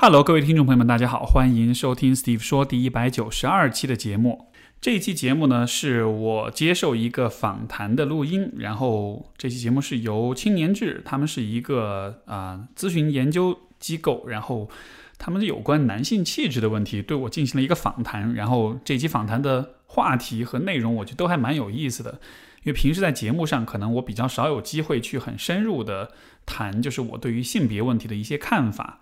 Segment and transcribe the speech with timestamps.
[0.00, 4.46] Hello，各位听众朋友们，大家好，欢迎收听 Steve 说第一百九十二期的节目。
[4.80, 14.70] 这一期节目呢，是我接受一个访谈的录音，然后这期节目是由青年志，他们是一个啊咨询研究机构，然后
[15.18, 22.20] 他们有关男性气质的问题对我进行了一个访谈，然后这期访谈的话题和内容，我觉得都还蛮有意思的，
[22.62, 26.12] 因为平时在节目上，可能我比较少有机会去很深入的
[26.46, 29.00] 谈，就是我对于性别问题的一些看法。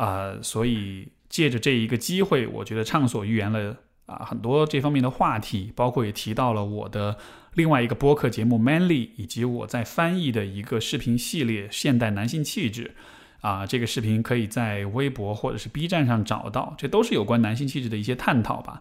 [0.00, 3.76] 啊，所以借着这一个机会，我觉得畅所欲言了
[4.06, 7.18] 啊，很多这方面的话题，包括也提到了我的
[7.52, 12.94] 另外一个播客节目《Manly》，以及我在翻译的一个视频系列《现代男性气质》
[13.46, 18.80] 啊，这个视频可以在微博或者是 B 站上找到，这都是有关男性气质的一些探讨吧。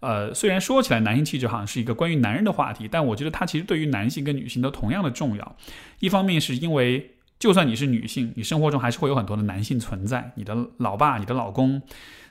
[0.00, 5.56] 呃，虽然说起来男性气质好像是一个关于男人的话题，但我觉得它其实对于男性跟女性都同样的重要。
[6.00, 7.12] 一方面是因为。
[7.38, 10.32] 就算你是女性，你生活中还是会有很多的男性存在。
[10.36, 11.80] 你的老爸、你的老公、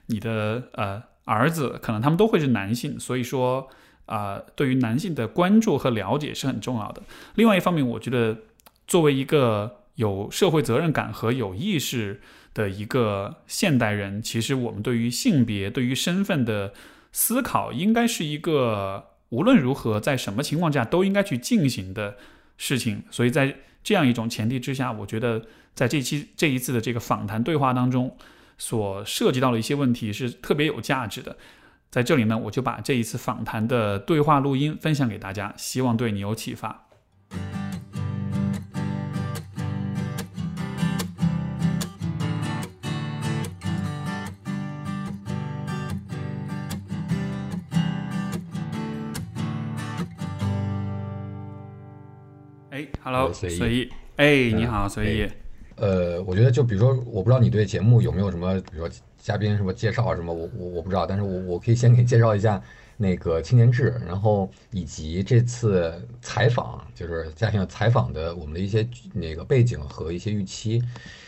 [0.07, 2.99] 你的呃儿子，可能他们都会是男性。
[2.99, 3.69] 所以说，
[4.05, 7.01] 啊，对于男性的关注和了解是很重要的。
[7.35, 8.37] 另外一方面，我觉得
[8.85, 12.21] 作为一个有社会责任感和有意识
[12.53, 16.73] 的一个现代人，其实我们对于性别、对于身份的
[17.11, 22.17] 思考，应该是一个无论如何在什么情况下都应该去进行的
[22.57, 23.03] 事情。
[23.09, 28.17] 所以在这样一种前提之下，我觉得在这期这一次的这个访谈对话当中，
[28.57, 31.37] 所涉及到的一些问题是特别有价值的。
[31.89, 36.87] 在这里呢，我就把这一次访谈的对话录音分享给大家，希望对你有启发。
[53.07, 53.89] ，Hello，随意。
[54.17, 55.27] 哎，你好，随意。
[55.77, 62.61] 呃，我觉得就比如说，我不知道你对节目有没有什么，比如说嘉宾什么介绍什么，我我我不知道，但是我我可以先给你介绍一下
[62.97, 70.83] 那个青年志，然后以及这次采访，就是家庭采访的我们的一些那个背景和一些预期。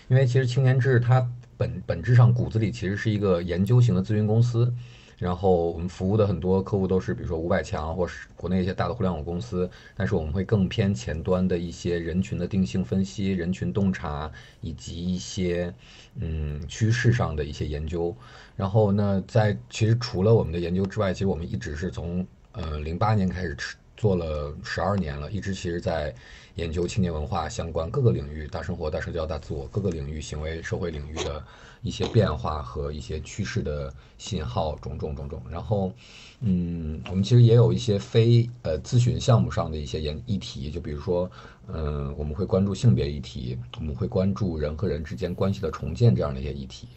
[0.09, 1.25] 因为其实青年志它
[1.56, 4.73] 本本质上骨子里其实是一个研究型的咨询公司。
[5.19, 9.69] 然后我们服务的很多客户都是，比如说五百强，或是国内一些大的互联网公司。
[9.94, 14.31] 但是我们会更偏前端的一些人群的定性分析、人群洞察，
[14.62, 15.74] 以及一些
[16.16, 18.16] 嗯趋势上的一些研究。
[18.56, 23.58] 然后呢，在其实除了我们的研究之外，其实我们一直是从呃零八年开始
[23.97, 26.16] 做了十二年了，一直其实在
[26.56, 31.44] 研究青年文化相关各个领域、大生活、大社交、大自我各个领域、行为、社会领域的。
[31.81, 35.41] 一些变化和一些趋势的信号，种种种种。
[35.50, 35.91] 然后，
[36.41, 41.29] 嗯，我们其实也有一些非呃咨询项目上的一些研议题，就比如说，
[41.67, 46.88] 嗯，我们会关注性别议题，我们会关注人和人之间关系的重建这样的一些议题，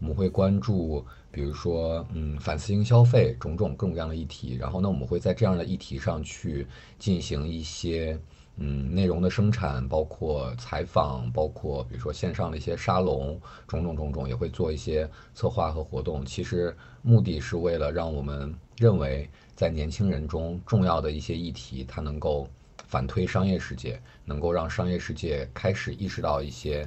[0.00, 4.56] 我们会关注，比如说，嗯，反思性消费，种种各种各样的议题。
[4.56, 6.66] 然后呢，我们会在这样的议题上去
[6.98, 8.18] 进行一些。
[8.56, 16.22] 嗯，内容的生产，包括采访，包括比如说线上的一些沙龙，种种种种，也会做一些策划和活动。
[16.24, 22.46] 其实目的是为了让我们认为，在年轻人中重要的一些议题，它能够
[22.86, 26.86] 反推商业世界，能够让商业世界开始意识到一些，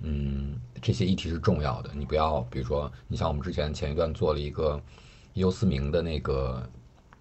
[0.00, 1.90] 嗯，这些议题是重要的。
[1.94, 4.78] 你不要，比如说，你像我们之前前一段做了一个
[5.32, 6.70] 优思明的那个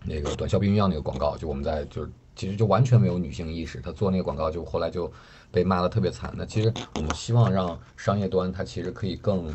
[0.03, 2.11] 那个短效避孕药那个广告，就我们在就是。
[2.35, 5.11] 其实就完全没有女性意识，他做那个广告就后来就
[5.51, 6.33] 被骂得特别惨。
[6.35, 9.47] 那其实我们希望让商业端它其实可以更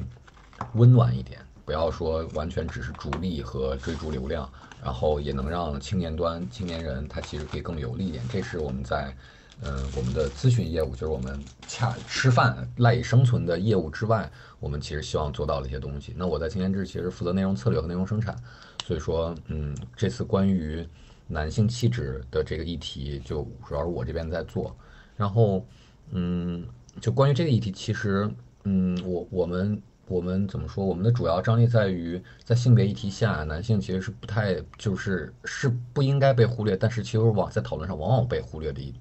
[0.75, 4.51] 温暖一点，不要说完全只是逐利和追逐流量，
[4.83, 8.25] 然后也能让青年端青年人他其实可以更有利一点。
[8.31, 9.15] 这是我们在
[9.63, 16.15] 嗯我们的咨询业务，就是我们恰吃饭赖以生存的业务之外，我们其实希望做到的一些东西。
[16.17, 18.35] 那我在青年志其实负责内容策略和内容生产，
[18.87, 20.89] 所以说嗯这次关于。
[21.33, 24.77] 男性气质的这个议题，就主要是我这边在做。
[25.17, 25.65] 然后，
[26.11, 26.67] 嗯，
[27.01, 28.29] 就关于这个议题，其实，
[28.65, 30.85] 嗯，我我们我们怎么说？
[30.85, 38.93] 我们的主要张力在于，在性别议题下，男性其实是不太就是是不应该被忽略，但是其实往在讨论上往往被忽略的一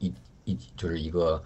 [0.00, 1.42] 一一就是一个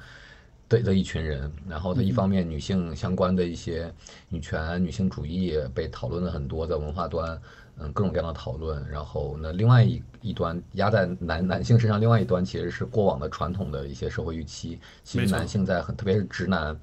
[0.68, 1.52] 的的一群人。
[1.68, 3.92] 然后，他一方面女性相关的一些
[4.28, 7.40] 女权、女性主义被讨论的很多，在文化端。
[7.78, 14.78] 嗯，各种各样的讨论，然后那另外一一端压在男男性身上，另外一端其实是过往的传统的一些社会预期。
[15.02, 16.78] 其实男性在很，特别是直男，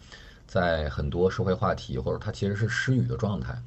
[0.45, 3.57] 在很多社会话题或者他其实是失语的状态。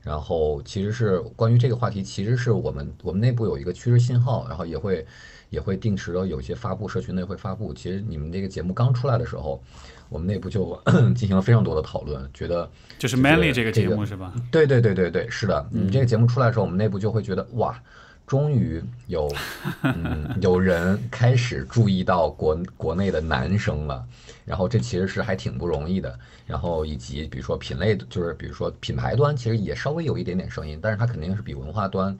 [0.00, 5.04] 然后其实是关于这个话题，其实是我们我们内部有一个趋势信号，然后也会
[5.50, 7.74] 也会定时的有一些发布，社群内会发布。
[7.74, 9.60] 其实你们这个节目刚出来的时候，
[10.08, 10.80] 我们内部就
[11.14, 12.68] 进行了非常多的讨论，觉得
[12.98, 14.32] 就是 Manly 这个节目是吧？
[14.50, 15.66] 对对对对对，是的。
[15.70, 17.78] 你这个节目出来的时候，我们内部就会觉得哇。
[18.26, 19.26] 终于有，
[19.82, 24.04] 嗯，有人开始注意到国国内的男生了，
[24.44, 26.18] 然后这其实是还挺不容易的。
[26.44, 32.14] 然后以及比如说品类，就是比如说品牌端，其实也稍微有一点点声音，但是它肯定是比文化端、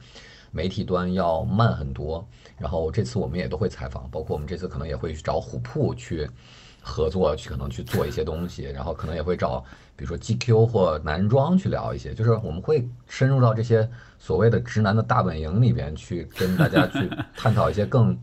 [0.50, 2.26] 媒体端要慢很多。
[2.56, 6.26] 然后这次我们也都会采访，包括我们这次可能也会去找虎扑去
[6.88, 9.64] 合作，去可能去做一些东西， 然后可能也会找
[9.94, 13.88] 比如说 GQ 或男装去聊一些，就是我们会深入到这些。
[14.20, 18.18] 所谓的直男的大本营里边去跟大家去探讨一些更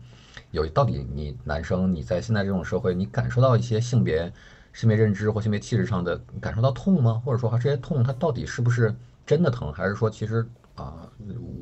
[0.50, 4.30] 有到底你男生你在现在这种社会你感受到一些性别
[4.74, 7.22] 性别认知或性别气质上的感受到痛吗？
[7.24, 11.08] 或者说这些痛它到底是不是真的疼，还是说其实啊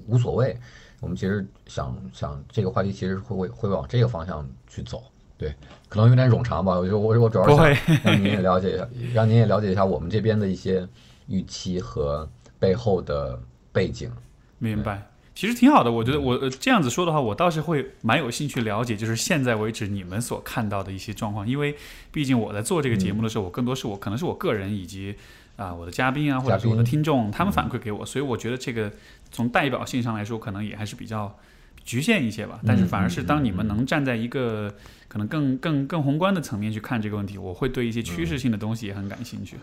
[0.08, 0.58] 无所谓？
[0.98, 5.04] 我们其实想想这个话题其实会会会往这个方向去走。
[5.36, 5.52] 对，
[5.88, 6.78] 可能有点冗长吧。
[6.78, 10.86] 我就我我主要是想让您也了解一下， 让您也了解一下我们这边的一些
[11.26, 12.28] 预期和
[12.58, 13.38] 背后的
[13.72, 14.10] 背景。
[14.58, 15.90] 明白，其实挺好的。
[15.90, 21.46] 我觉得我这样子说的话，我倒是会蛮有兴趣了解，就是现在为止你们所看到的一些状况。
[21.46, 21.76] 因为
[22.12, 25.16] 毕竟我在做这个节目的时候，我更多是我可能是我个人以及
[25.56, 28.90] 啊我的嘉宾啊，或者是我的听众，他们反馈给我，所以我觉得这个
[29.32, 31.36] 从代表性上来说，可能也还是比较
[31.84, 32.60] 局限一些吧。
[32.66, 34.72] 但是反而是当你们能站在一个
[35.06, 39.56] 可能更更更宏观的层面去看这个问题，我会对一些趋势性的东西也很感兴趣。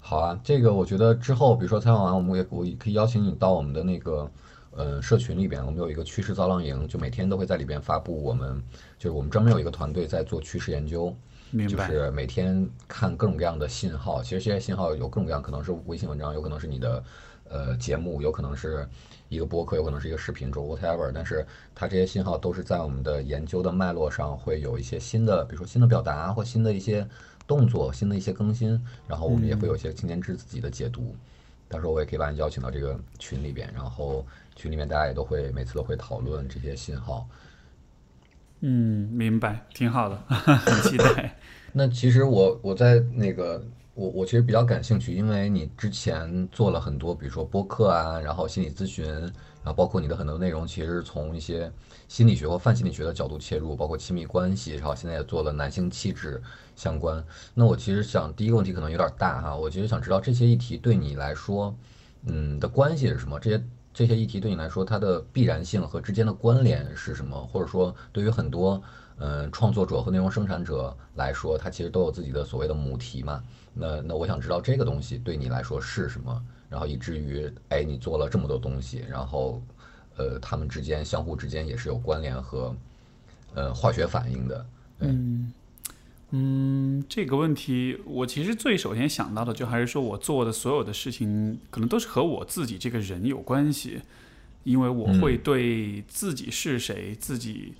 [0.00, 4.30] 好啊，这个我觉得之后，比如说采访完，我们也我可以邀请你到我们的那个
[4.70, 8.62] 呃社群里边，我们有一个趋势造浪营，就每天都会在里边发布我们
[8.98, 11.14] 就是我们专门有一个团队在做趋势研究，
[11.68, 14.22] 就是每天看各种各样的信号。
[14.22, 17.02] 其实这些信号有各种各样，可能是微信文章，有可能是你的
[17.50, 18.88] 呃节目，有可能是
[19.28, 21.10] 一个播客，有可能是一个视频，就 whatever。
[21.12, 27.06] 但是它这些信号都是在我们的研究的脉络上会有一些新的，比如说新的表达或新的一些。
[27.46, 31.16] 动作新的一些更新，然后我们也会有一些青年志自己的解读，
[31.66, 34.22] 到时候我也可以把你邀请到这个群里边，然后
[34.54, 37.26] 群里面大家也都会每次都会讨论这些信号。
[38.60, 41.38] 嗯，明白，挺好的， 很期待。
[41.72, 43.64] 那其实我我在那个
[43.98, 51.70] 我我其实比较感兴趣，因为你之前做了很多，比如说播客啊，然后心理咨询，然后包括你的很多内容，其实是从一些。
[52.06, 56.40] 心理学或泛心理学的角度切入，包括亲密关系，然后现在也做了男性气质
[56.74, 57.22] 相关。
[57.52, 61.76] 那我其实想第一个问题可能有点大哈，我其实想知道这些议题对你来说，
[62.24, 63.38] 嗯的关系是什么？
[63.38, 67.36] 这些这些议题对你来说它的必然性和之间的关联是什么？
[67.52, 68.82] 或者说对于很多
[69.18, 73.44] 嗯创作者和内容生产者来说，他其实都有自己的所谓的母题嘛？
[73.78, 76.44] 那那我想知道这个东西对你来说是什么？
[76.68, 79.62] 然后以至于哎你做了这么多东西，然后。
[80.20, 82.74] 呃，他们之间相互之间也是有关联和
[83.54, 84.66] 呃化学反应的。
[84.98, 85.52] 嗯
[86.30, 94.00] 嗯，这个问题我其实最首先想到的，就还是说我做的所有的事情，可能都是和我自己这个人有关系，
[94.64, 97.74] 因为我会对自己是谁、自己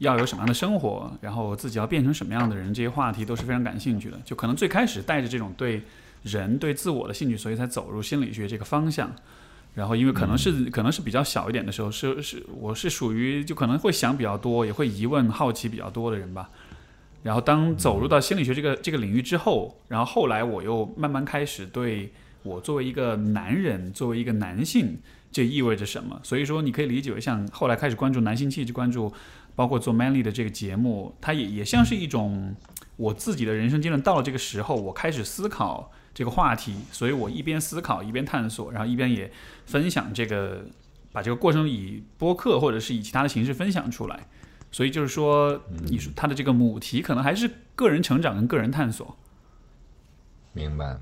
[0.00, 4.18] 要有什么样的生活，然后自己要变成什么样的人，这些话题都是非常感兴趣的。
[4.24, 5.82] 就可能最开始带着这种对
[6.22, 9.10] 人、对自我的兴趣，所以才走入心理学这个方向。
[9.74, 16.50] 然后，因为可能是可能是比较小一点的时候，是是我是属于就可能会想比较多，也会疑问、好奇比较多的人吧。
[17.22, 22.10] 然后，当走入到心理学这个这个领域之后，然后后来我又慢慢开始对
[22.42, 24.98] 我作为一个男人，作为一个男性，
[25.30, 26.18] 这意味着什么？
[26.22, 29.12] 所以说，你可以理解为像后来开始关注男性气质，关注
[29.60, 32.56] 包括做 Manly 的这个节目，它也也像是一种
[32.96, 35.92] 我自己的人生阶段到了这个时候，我开始思考。
[36.14, 39.30] 这个话题，所以我一边思考，一边探索，然后一边也
[39.64, 40.64] 分享这个，
[41.12, 44.26] 把这个过程以播客或者是以其他的形式分享出来。
[44.72, 49.16] 所以就是说，你说他的这个母题可能还是个人成长跟个人探索。
[50.52, 50.98] 明白。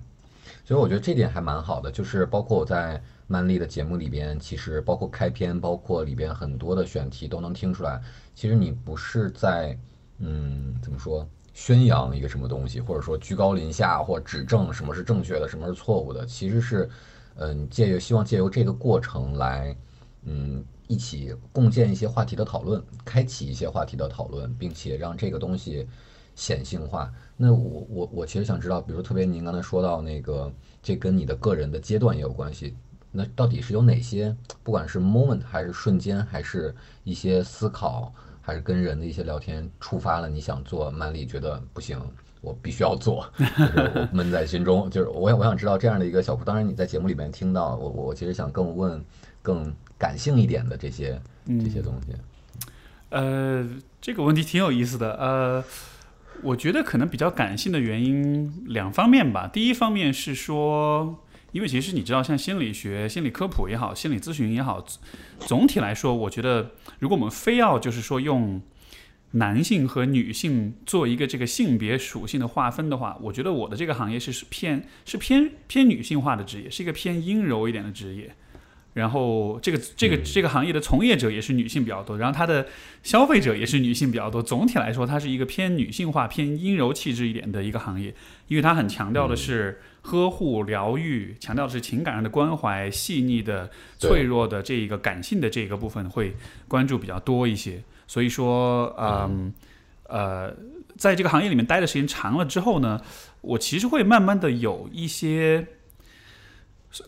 [0.64, 8.02] 所以我觉得这点还蛮好的，就是包括我在曼丽的节目里边，其实包括开篇，包括里边很多的选题都能听出来，
[8.34, 9.78] 其实你不是在，
[10.18, 11.28] 嗯，怎么说？
[11.52, 16.88] 宣扬一个什么东西，或者说居高临下，或指正什么是正确的，什么是错误的，其实是，
[17.34, 19.76] 嗯，借由希望借由这个过程来，
[20.22, 25.86] 嗯，一起共建一些话题的讨论，开启一些话题的讨论，并且让这个东西
[26.34, 27.12] 显性化。
[27.36, 32.74] 那我我我其实想知道，比如特别您刚才说到那个，这跟你的个人的阶段也有关系。
[33.18, 34.32] 那到底是有哪些，
[34.62, 36.72] 不管是 moment 还是瞬间，还是
[37.02, 38.12] 一些思考？
[38.40, 42.00] 还是跟人的一些聊天触发了你想做曼丽，觉得不行，
[42.40, 44.88] 我必须要做， 就是我闷在心中。
[44.88, 49.04] 就是我想我想知道这样的一个小库，当然你在节目里面听到我我其实想更问
[49.42, 52.14] 更感性一点的这些这些东西。
[53.10, 53.68] 呃，
[54.00, 55.12] 这个问题挺有意思的。
[55.16, 55.62] 呃，
[56.42, 59.46] 我觉得可能比较感性的原因两方面吧。
[59.46, 61.18] 第一方面是说，
[61.52, 64.84] 因为其实你知道，像心理学、心理科普也好，心理咨询也好，
[65.40, 68.60] 总体来说，我觉得如果我们非要就是说用
[69.32, 78.34] 男性和女性做一个这个性别属性的划分的话，我觉得我的这个行业是是偏是偏偏女性化的职业，是一个偏阴柔一点的职业。
[78.94, 82.66] 然后这个这个这个行业的从业者也是女性比较多，然后它的
[83.02, 84.42] 消费者也是女性比较多。
[84.42, 88.12] 总体来说，它是一个偏女性化、偏阴柔气质一点的一个行业，
[88.48, 96.34] 因为它很强调的是呵护、疗愈，强调的是情感上的关怀、细腻的、脆弱的这一个感性的这个部分会
[96.66, 97.80] 关注比较多一些。
[98.08, 99.52] 所以说，嗯
[100.08, 100.52] 呃，
[100.96, 103.00] 在这个行业里面待的时间长了之后呢，
[103.42, 105.64] 我其实会慢慢的有一些。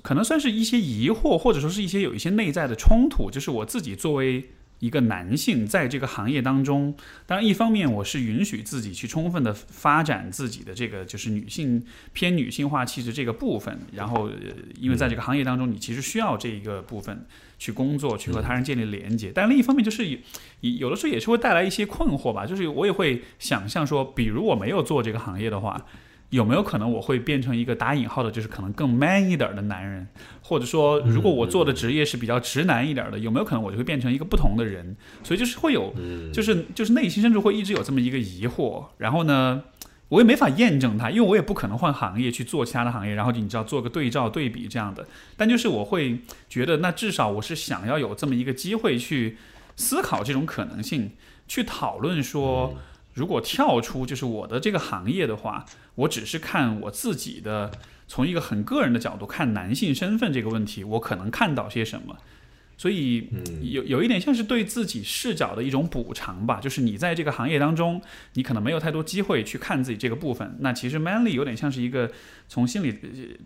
[0.02, 3.30] 可能算是一些疑惑，或者说是一些有一些内在的冲突。
[3.30, 6.94] 就是我自己作为一个男性，在这个行业当中，
[7.26, 13.78] 当然一方面我是允许自己去充分的发展自己的这个就是女性偏女性化气质这个部分。
[13.92, 14.30] 然后，
[14.78, 17.26] 因为在这个行业当中，你其实需要这一个部分
[17.58, 19.32] 去工作，去和他人建立连接。
[19.34, 20.18] 但另一方面，就是有
[20.60, 22.46] 有的时候也是会带来一些困惑吧。
[22.46, 25.87] 就是我也会想象说，比如我没有做这个行业的话。
[26.30, 30.06] 有没有可能我会变成一个打引号的，就是可能更 man 一点的男人，
[30.42, 34.96] 或者说，如果我做的职业是比较直男一点的，有没有可能我就会变成一个不同的人？
[35.25, 35.92] 所以就是会有，
[36.32, 38.84] 就是就是内心深处会一直有这么一个疑惑。
[38.99, 39.60] 然后呢，
[40.08, 45.04] 我也没法验证它，因为我也不可能换行业去做其他的行业，然后你知道做个对照对比这样的。
[45.37, 49.37] 但就是我会觉得，那至少我是想要有这么一个机会去
[49.75, 51.10] 思考这种可能性，
[51.49, 52.78] 去讨论说。
[53.21, 57.71] 如果跳出就是我的这个行业的话，我只是看我自己的，
[58.09, 62.17] 从一个很个人的角度看男性身份这个问题，我可能看到些什么？
[62.79, 63.29] 所以
[63.61, 66.59] 有有一点像是对自己视角的一种补偿吧。
[66.62, 68.00] 就是你在这个行业当中，
[68.33, 70.57] 你可能没有太多机会去看自己这个部分。
[70.61, 72.11] 那其实 manly 有点像是一个
[72.49, 72.99] 从心理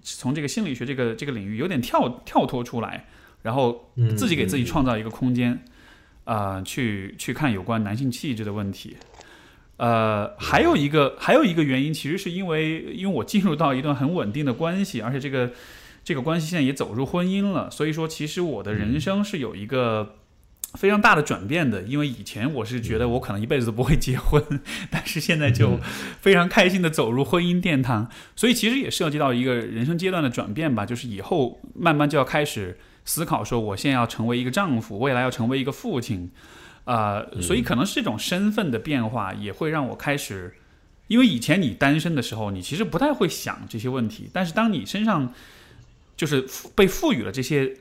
[0.02, 3.06] 从这个心理学这个这个领域有点跳跳脱出来，
[3.42, 5.64] 然后自己给自己创造一个空间，
[6.22, 8.96] 啊，去去看有关男性气质的问题。
[9.76, 15.50] 呃，还有一个还有一个原因，其实是因为因为我进入到一段很稳定的关系，而且这个
[16.04, 20.14] 这个关系现在也走入婚姻了，所以说其实我的人生是有一个
[20.74, 21.82] 非常大的转变的。
[21.82, 24.40] 因为以前我是觉得我可能一辈子都不会结婚，
[24.92, 25.80] 但是现在就
[26.20, 36.30] 非常开心的走入婚姻殿堂，所以其实也涉及到一个人生阶段的转变吧，就是以后慢慢就要开始思考说，我现在要成为一个丈夫，未来要成为一个父亲。
[36.84, 40.54] 啊，所以可能是这种身份的变化，也会让我开始，
[41.06, 45.32] 因为以前你单身的时候，你其实不太会想这些问题，但是当你身上
[46.16, 47.74] 就是被赋予了这些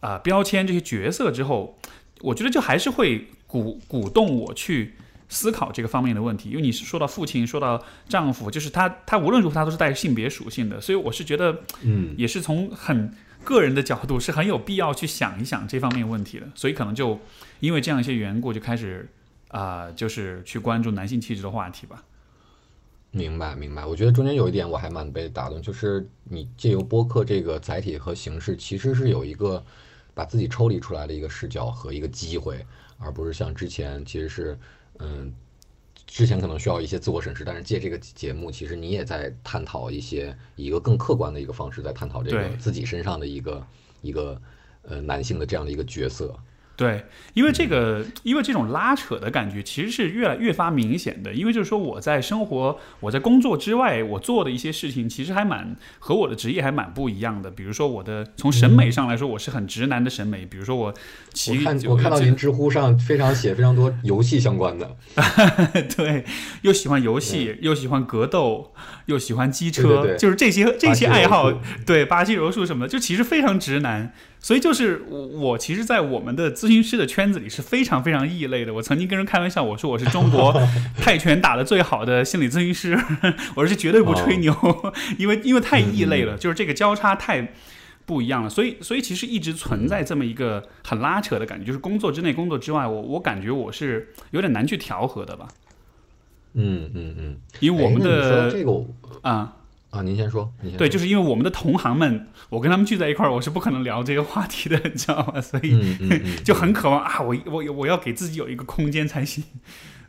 [0.00, 1.78] 啊标签、这些角色之后，
[2.22, 4.94] 我觉得就还是会鼓鼓动我去
[5.28, 6.48] 思考这个方面的问题。
[6.48, 13.12] 因为你是说到父亲，说到丈夫，就是他他无论如何他都是带性别属性的，所以我是觉得，嗯，也是从很。
[13.48, 17.18] 个人的角度是很有必要去想一想这方面问题的，所以可能就
[17.60, 19.08] 因为这样一些缘故，就开始
[19.48, 22.04] 啊，就是去关注男性气质的话题吧。
[23.10, 23.86] 明白，明白。
[23.86, 29.64] 我觉得中间有一点我还蛮被打动，就是你借由播客这个载体和形式，其实是有一个
[30.12, 32.62] 把自己抽离出来的一个视角和一个机会，
[32.98, 34.58] 而不是像之前其实是
[34.98, 35.32] 嗯。
[36.08, 43.66] 之前可能需要一些自我审视，但是借这个节目，其实你也在探讨一些以一个更客观的一个方式，在探讨这个自己身上的一个
[44.00, 44.40] 一个
[44.82, 46.34] 呃男性的这样的一个角色。
[46.78, 47.04] 对，
[47.34, 51.34] 因为这个，因为这种拉扯的感觉其实是越来越发明显的。
[51.34, 57.50] 因为就是说，我在生活、我在工作之外，我做的一些事情，其实还蛮和我的职业还蛮不一样的。
[57.50, 60.46] 比如说，我的从审美上来说，我是很直男的审美。
[60.46, 60.94] 比如说，我
[61.48, 64.96] 我看我看到您知乎上非常写非常多游戏相关的，
[65.96, 66.24] 对，
[66.62, 68.72] 又喜欢游戏，又喜欢格斗，
[69.08, 71.50] 又喜欢机车，就是这些这些爱好，
[71.86, 74.12] 对，巴西柔术什么的，就其实非常直男。
[74.38, 78.74] 所以就是我，我其实，在我们的咨询师的圈子里是非常非常异类的。
[78.74, 80.54] 我曾经跟人开玩笑，我说我是中国
[81.00, 82.96] 泰拳打的最好的心理咨询师，
[83.56, 84.54] 我是绝对不吹牛，
[85.18, 87.54] 因为因为太异类了，就是这个交叉太
[88.04, 88.50] 不一样了。
[88.50, 95.48] 所以所以其实一直存在这么一个很拉扯的感觉，就是工作之内、工作之外，我我感觉我是有点难去调和的吧。
[96.54, 98.72] 嗯嗯嗯，因为我们的这个
[99.22, 99.54] 啊。
[99.90, 100.52] 啊，您先说。
[100.76, 105.40] 对，就是因为我们的同行们，我跟他们聚在一块儿，我是不可能聊这个话题的，你知道吗？
[105.40, 105.74] 所以
[106.44, 109.42] 就很渴望啊，我我我要给自己有一个空间才行。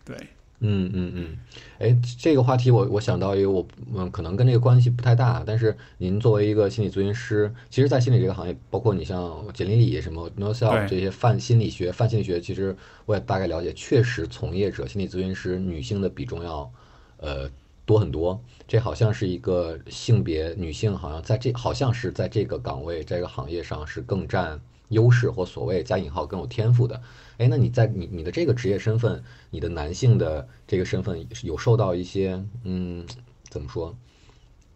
[0.04, 0.18] 对，
[0.62, 1.38] 嗯嗯嗯，
[1.80, 12.76] 哎，这个话题我我想到一个，我嗯可能跟这个关系不太大，但是您作为一个心理咨询师，其实，在心理这个行业，包括你像简历里什么 No Self 这些泛心理学、泛心理学，其实
[13.06, 16.70] 我也大概了解，确实从业者心理咨询师女性的比重要
[17.18, 17.50] 呃
[17.86, 27.02] 多很多，这好像是一个性别女性好像在这好像是在这个岗位这个行业上是更占优势或所谓加引号更有天赋的。
[27.38, 33.06] 哎，那你在你你的这个职业身份，你的男性的这个身份有受到一些嗯，
[33.50, 33.98] 怎么说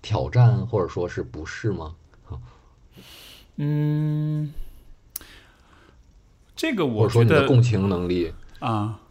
[0.01, 1.95] 挑战或者说是不适吗？
[3.57, 4.51] 嗯，
[6.55, 9.01] 这个我觉得共情能力，啊，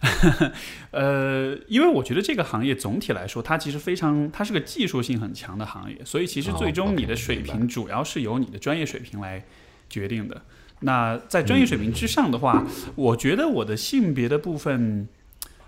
[0.90, 9.44] 呃，因为我觉得这个行业总体来说，它其实非常，它是个技术性很强的行业，所以其实哦最终你的水平主要是由你的专业水平来
[9.88, 10.42] 决定的。
[10.80, 15.08] 那在专业水平之上的话，我觉得我的性别的部分。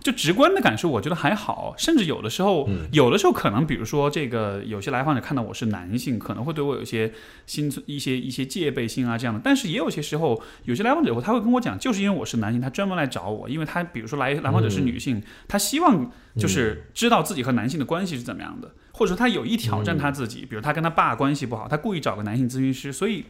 [0.03, 7.13] 就直观的感受，我觉得还好，甚至有的时候，嗯有的时候可能，比如说这个有些来访者看到我是男性，可能会对我有一些
[7.45, 9.41] 心存一些一些戒备心啊这样的。
[9.43, 23.25] 但是也有些时候，有些来访者他会跟我讲，就是因为我是男性，他专门来找我，因为他比如说来来访者是女性，他希望就是知道自己和男性的关系是怎么样的，或者说他有意挑战他自己，比如他跟他爸关系不好，他故意找个男性咨询师，所以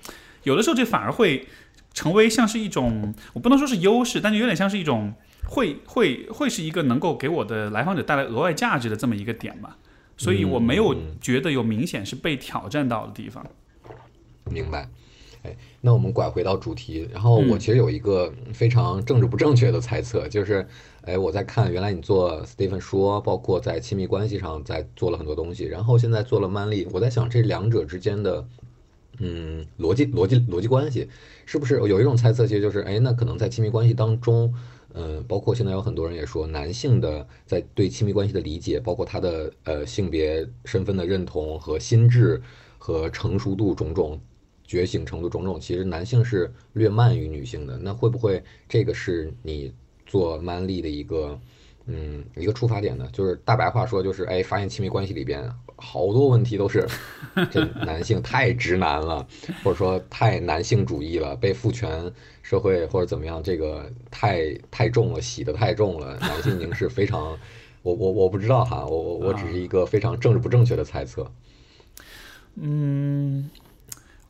[0.46, 1.46] 有的时候这反而会
[1.92, 5.12] 成为像是一种，我不能说是优势，但就有点像是一种
[5.44, 9.76] 会会会是一个能够给我的来访者带来额外价值的这么一个点吧。
[10.16, 13.44] 所以我没有觉得有明显是被挑战到的地方。
[14.50, 14.88] 明白。
[15.42, 20.66] 哎，那我们拐回到主题，然后我嗯其实有一个非常政治不正确的猜测，就是，
[21.02, 28.44] 哎，我在看原来你做 Stephen 说，包括在亲密关系上在做了很多东西，然后现在做了 Manly，我在想这两者之间的，
[29.18, 31.08] 嗯，逻辑逻辑逻辑关系，
[31.44, 34.52] 是不是有一种猜测，其实就是，哎，那可能在亲密关系当中。
[34.98, 42.40] 嗯，包括现在有很多人也说，男性的在对亲密关系的理解，包括他的呃性别身份的认同和心智
[42.78, 44.18] 和成熟度种种
[44.64, 47.76] 觉醒程度种种，其实男性是略慢于女性的。
[47.76, 49.70] 那会不会这个是你
[50.06, 51.38] 做 manly 的一个
[51.84, 53.06] 嗯一个出发点呢？
[53.12, 55.46] 就是大白话说，就是哎，发现亲密关系里边
[55.76, 56.86] 好多问题都是
[57.50, 59.26] 这男性太直男了，
[59.62, 62.10] 或者说太男性主义了，被父权
[62.42, 67.38] 社会或者怎么样，这个太太重了，洗的太重了，男性凝视非常。
[67.82, 71.30] 我我我不知道哈，我我我只是一个非常政治不正确的猜测。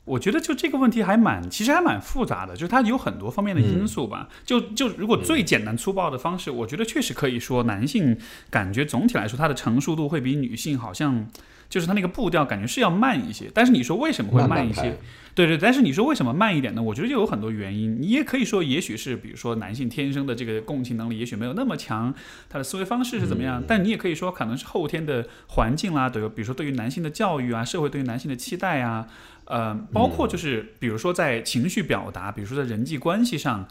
[0.07, 4.29] 我觉得就这个问题还蛮，其实还蛮复杂的，就是它有很多方面的因素吧。
[4.45, 8.17] 就就如果最简单粗暴的方式，我觉得确实可以说，男性
[8.49, 11.27] 感觉总体来说他的成熟度会比女性好像，
[11.69, 13.51] 就是他那个步调感觉是要慢一些。
[13.53, 14.97] 但是你说为什么会慢一些？
[15.35, 16.83] 对对，但是你说为什么慢一点呢？
[16.83, 18.01] 我觉得就有很多原因。
[18.01, 22.15] 你也可以说，也许是比如说男性天生的这个共情能力也许没有那么强，
[22.49, 23.63] 他的思维方式是怎么样？
[23.69, 29.09] 但你也可以说，可能是后天的环境啦，对，比如说对于男性的教育啊，社会对于男性的期待啊，
[29.47, 33.67] 呃，包括就是比如说在情绪表达，比如说在人际关系上，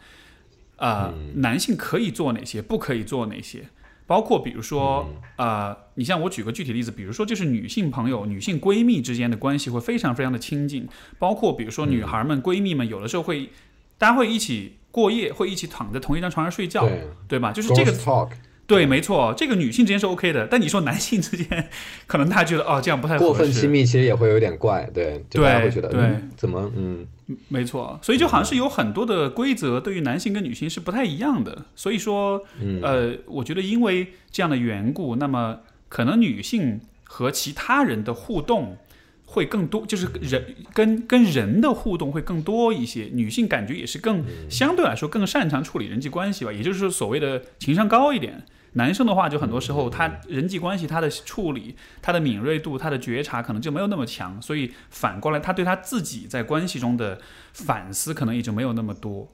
[0.76, 3.68] 呃，男性可以做哪些，不可以做哪些。
[4.06, 13.50] 包括比如说，呃，你像我举个具体例子，比如说就是女性朋友、女性闺蜜之间的关系会非常非常的亲近，包括比如说女孩们、闺蜜们，有的时候会，
[13.98, 17.08] 大家会一起过夜，会一起躺在同一张床上睡觉，对。
[17.26, 17.50] 对吧？
[17.50, 18.30] 就是这个 talk
[18.66, 21.68] 对，没错，这个女性之间是 OK 的，但你说男性之间，
[22.06, 23.24] 可能大家觉得哦这样不太合适。
[23.24, 26.00] 过分亲密其实也会有点怪，对，就大家会觉得对。
[26.00, 27.06] 嗯怎么嗯。
[27.48, 32.80] 没错，所以就好像是有很多的规则对于男性跟女性是不太一样的，所以说，嗯。
[32.82, 38.76] 呃，我觉得因为这样的缘故，那么可能女性和其他人的互动
[39.24, 48.44] 会更多，就是人跟跟人的互动会更多一些，女性感觉也是更相对来说更擅长处理人际关系吧，也就是所谓的情商高一点。
[48.76, 57.18] 男生的话，就很多时候他人际关系他的处理、他的敏锐度、他的觉察可能就没有那么强，所以反过来他对他自己在关系中的
[57.52, 59.28] 反思可能也就没有那么多。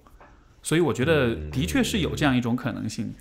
[0.62, 3.14] 所以我觉得的确是有这样一种可能性。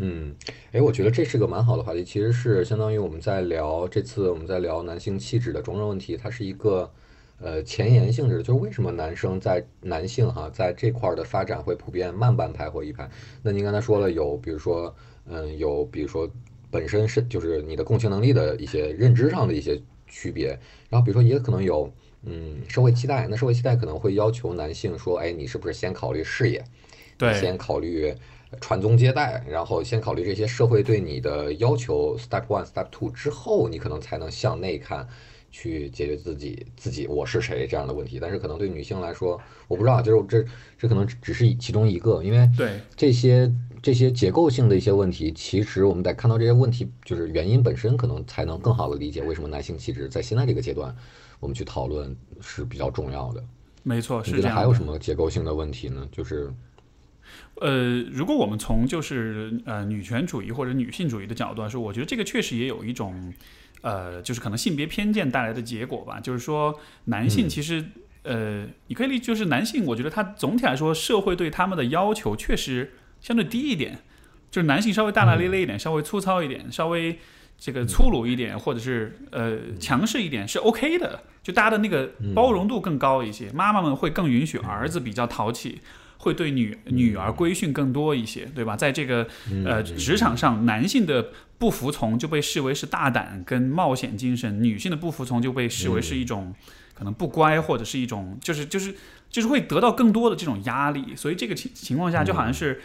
[0.00, 0.34] 嗯，
[0.72, 6.92] 哎，我觉得这是个蛮好的话题，其实是相当于我们在聊这次我们在聊男性气质的种种问题，它是一个
[7.40, 13.08] 呃前沿性质的，就是为什么男生在男性哈在这块儿的发展会普遍慢半拍或一拍？
[13.42, 14.94] 那您刚才说了有，比如说
[15.28, 16.28] 嗯有，比如说
[16.70, 20.48] 本身是就是你的共情能力的一些认知上的一些区别，
[20.88, 26.64] 然后比如说也可能有嗯社会期待，那社会期待可能会要求男性说，哎，你是不是先考虑事业？
[27.16, 28.14] 对先考虑
[28.60, 35.04] 传宗接代，然后先考虑这些社会对你的要求，step one、step two 之后，你可能才能向内看，
[35.50, 38.18] 去解决自己自己我是谁这样的问题。
[38.20, 40.44] 但是可能对女性来说，我不知道，就是这
[40.78, 50.94] 这可能只是其中一个，因为对，这些这些结构性的一些问题，其实我们得看到这些问题就是原因本身，可能才能更好的理解为什么男性气质在现在这个阶段，
[51.40, 53.42] 我们去讨论是比较重要的。
[53.84, 54.54] 没错，是这样的。
[54.54, 56.06] 还有什么结构性的问题呢？
[56.10, 56.52] 就是
[57.60, 63.32] 呃，如果我们从就是呃女权主义或者女性主义的角度来说，我觉得这个确实也有一种
[63.82, 66.18] 呃，就是可能性别偏见带来的结果吧。
[66.20, 67.84] 就是说，男性嗯其实、
[68.22, 73.98] 呃，你可以理，就是男性，我觉得他总体来说，社会对他们的要求确实相对低一点，
[74.50, 77.18] 就是男性稍微大大咧咧一点，稍微粗糙一点，稍微
[77.58, 83.50] 这个粗鲁一点，或者是呃强势一点是 OK 的，就大家的那个包容度更高一些。
[83.52, 85.80] 妈妈们会更允许儿子比较淘气，
[86.18, 88.76] 会对女女儿规训更多一些，对吧？
[88.76, 89.26] 在这个
[89.64, 96.54] 呃职场上，男性的不服从就被视为是大胆跟冒险精神，女性的不服从就被视为是一种
[96.94, 98.94] 可能不乖或者是一种就是就是
[99.28, 101.16] 就是会得到更多的这种压力。
[101.16, 102.80] 所以这个情情况下，就好像是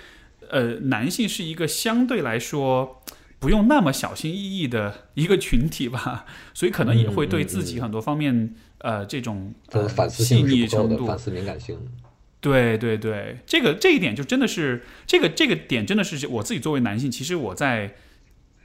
[0.49, 3.01] 呃男性是一个相对来说。
[3.39, 11.77] 不用那么小心翼翼的一个群体吧，所以可能也会对自己很多方面，呃，这种呃反思细腻程度，反思敏感性。
[12.39, 17.95] 对对对，这个这一点就真的是这个这个点真的是我自己作为男性，其实我在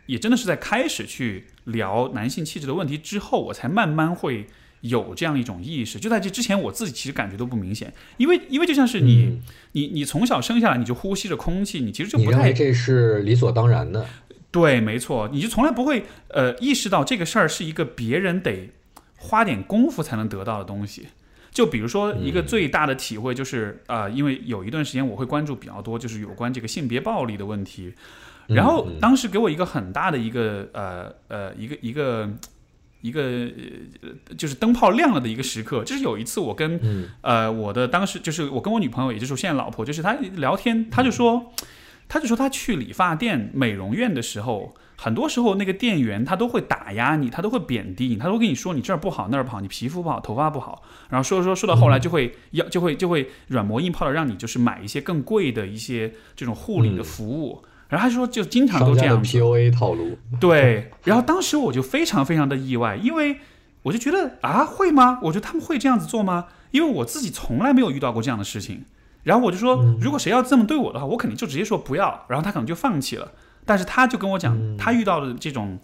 [0.06, 4.46] 也真的是在开始去聊男性气质的问题之后，我才慢慢会
[4.80, 5.98] 有这样一种意识。
[5.98, 14.04] 就在这之前，我自己其实感觉都不明显，因为因为就像是你、嗯你你从小生下来你就呼吸着空气，你其实就不太这是理所当然的？
[14.50, 18.70] 对，没错，你就从来不会呃意识到这个事儿是一个别人得
[19.16, 21.08] 花点功夫才能得到的东西。
[21.50, 27.92] 就比如说一个最大的体会就是，呃，因为有一段时间我会关注比较多，就是有关这个性别暴力的问题。
[28.46, 32.30] 然后当时给我一个很大的一个呃呃一个一个
[33.00, 33.22] 一个
[34.02, 37.08] 呃就是灯泡亮了的一个时刻，就是有一次我跟嗯。
[37.22, 41.52] 呃，我的当时就是我跟我女朋友，也就是我现在老婆，就是她聊天，她就说，
[42.08, 57.62] 她就说她去理发店、美容院的时候，很多时候那个店员他都会打压你，他都会贬低你，他都会跟你说你这儿不好那儿不好，你皮肤不好，头发不好，然后说说说到后来就会要就会就会软磨硬泡的让你就是买一些更贵的一些这种护理的服务。
[57.88, 60.18] 然后他说，就经常都这样，PUA 套路。
[60.38, 63.38] 对， 然后当时我就非常非常的意外，因为
[63.82, 65.18] 我就觉得啊，会吗？
[65.22, 66.46] 我觉得他们会这样子做吗？
[66.70, 68.84] 因为我自己从来没有遇到过这样的事情。
[69.24, 73.32] 然后我就说，如果谁要这么对我的话，我肯定就直接说不要，然后他可能就放弃了。
[73.64, 75.78] 但是他就跟我讲，他遇到的这种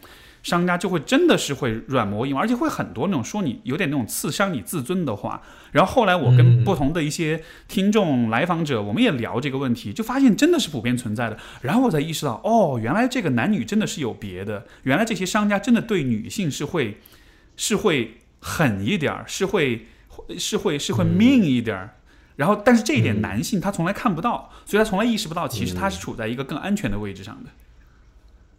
[0.45, 5.43] 商家就会真的是会软磨硬泡，而且会很多那种说你有点那种刺伤你自尊的话。
[5.73, 11.37] 然后后来我跟嗯不同的一些听众、来访者，我们也聊这个问题，就发现真的是普遍存在的。
[11.63, 16.99] 然后我才意识到，哦，原来这个男女真的是有别的，原来这些商家真的对女性是会
[17.57, 19.87] 是会狠一点儿，是会
[20.39, 21.97] 是会是会 mean 一点儿。
[22.37, 27.51] 然后，但是这一点男性他从来看不到，所以他从来意识不到，其实他是处在一个更安全的位置上的。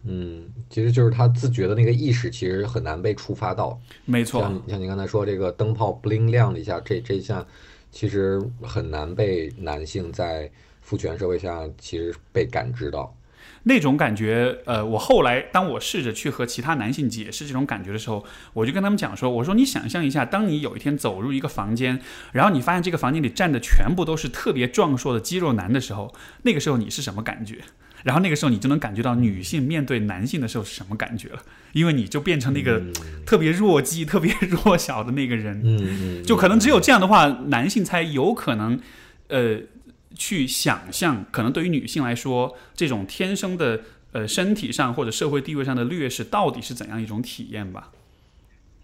[0.06, 3.78] 嗯，其实就是他自觉的那个意识，其实很难被触发到。
[4.04, 7.44] 没错，像像您刚才说这个灯泡 bling 亮了一下，这这一下
[7.90, 13.14] 其实很难被男性在父权社会下其实被感知到。
[13.64, 22.00] 那种感觉，呃，我后来当我试着去和其他男性解释这种感觉的时候，我就跟他们讲说，我说你想象一下，当你有一天走入一个房间，
[22.32, 27.58] 然后你发现这个房间里站的全部都是特别壮硕的肌肉男的时候，那个时候你是什么感觉？
[28.04, 32.82] 然后那个时候你就能感觉到女性面对男性的时候是什么感觉了，因为你就变成那个
[33.24, 35.60] 特别弱鸡、特别弱小的那个人。
[35.64, 38.80] 嗯嗯，就可能只有这样的话，男性才有可能，
[39.28, 39.58] 呃，
[40.14, 43.80] 去想象，可能对于女性来说，这种天生的
[44.12, 47.90] 呃身体上或者社会地位上的劣势，到底是怎样一种体验吧？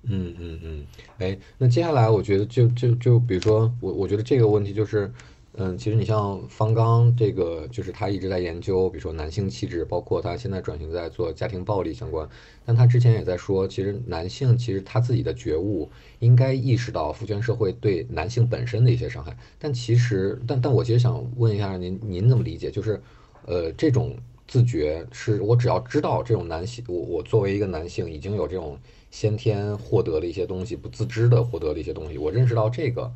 [0.04, 0.84] 嗯嗯嗯，
[1.18, 5.08] 哎，那接下来我觉得就就就比如说我我觉得这个问题就是，
[5.54, 12.26] 嗯，其实你像方刚这个，就是他一直在研究，比如说男性气质，包括他现在转型在做家庭暴力相关，
[12.64, 22.70] 但他之前也在说，其实男性其实他自己的觉悟应该意识到父权社会对男性本身的一些伤害，但其实，但但我其实想问一下您，您怎么理解？
[22.70, 22.98] 就是，
[23.44, 24.16] 呃，这种
[24.48, 28.78] 自觉是我只要知道这种男性，我我作为一个男性已经有这种
[29.10, 33.12] 先天获得了一些东西，不自知的获得了一些东西，我认识到这个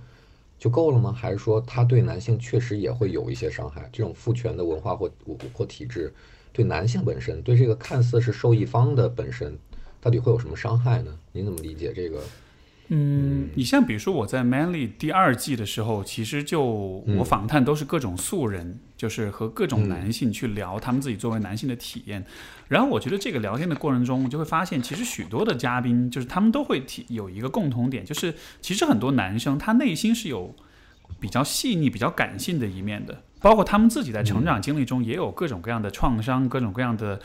[0.59, 1.13] 就够了吗？
[1.13, 3.89] 还是说他对男性确实也会有一些伤害？
[3.93, 5.11] 这种父权的文化或
[5.53, 6.13] 或体制
[6.53, 9.57] 对男性本身，对这个看似是受益方的本身，
[10.01, 11.17] 到底会有什么伤害呢？
[11.33, 12.23] 您怎么理解这个？
[12.89, 22.25] 嗯，你像比如说我在《Manly》第二季的时候，其实就我访谈都是各种素人，就是和各种男性去聊他们自己作为男性的体验。
[22.69, 30.55] 然后我觉得这个聊天的过程中，我就会发现，其实许多的嘉宾就是他们都会提有一个共同点，就是其实很多男生他内心是有
[31.21, 33.23] 比较细腻、比较感性的一面的。
[33.41, 37.21] 包括他们自己在成长经历中也有各种各样的创伤，各种各样的。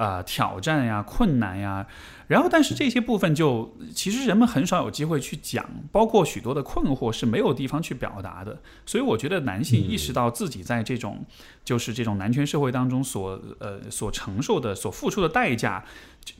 [0.00, 1.86] 啊，挑战呀，困难呀，
[2.26, 8.62] 然后，但是这些部分就其实人们很少有机会去讲，包括许多的困惑是没有地方去表达的。
[8.86, 11.22] 所以我觉得男性意识到自己在这种
[11.62, 15.84] 就是这种男权社会当中所呃所承受的、所付出的代价，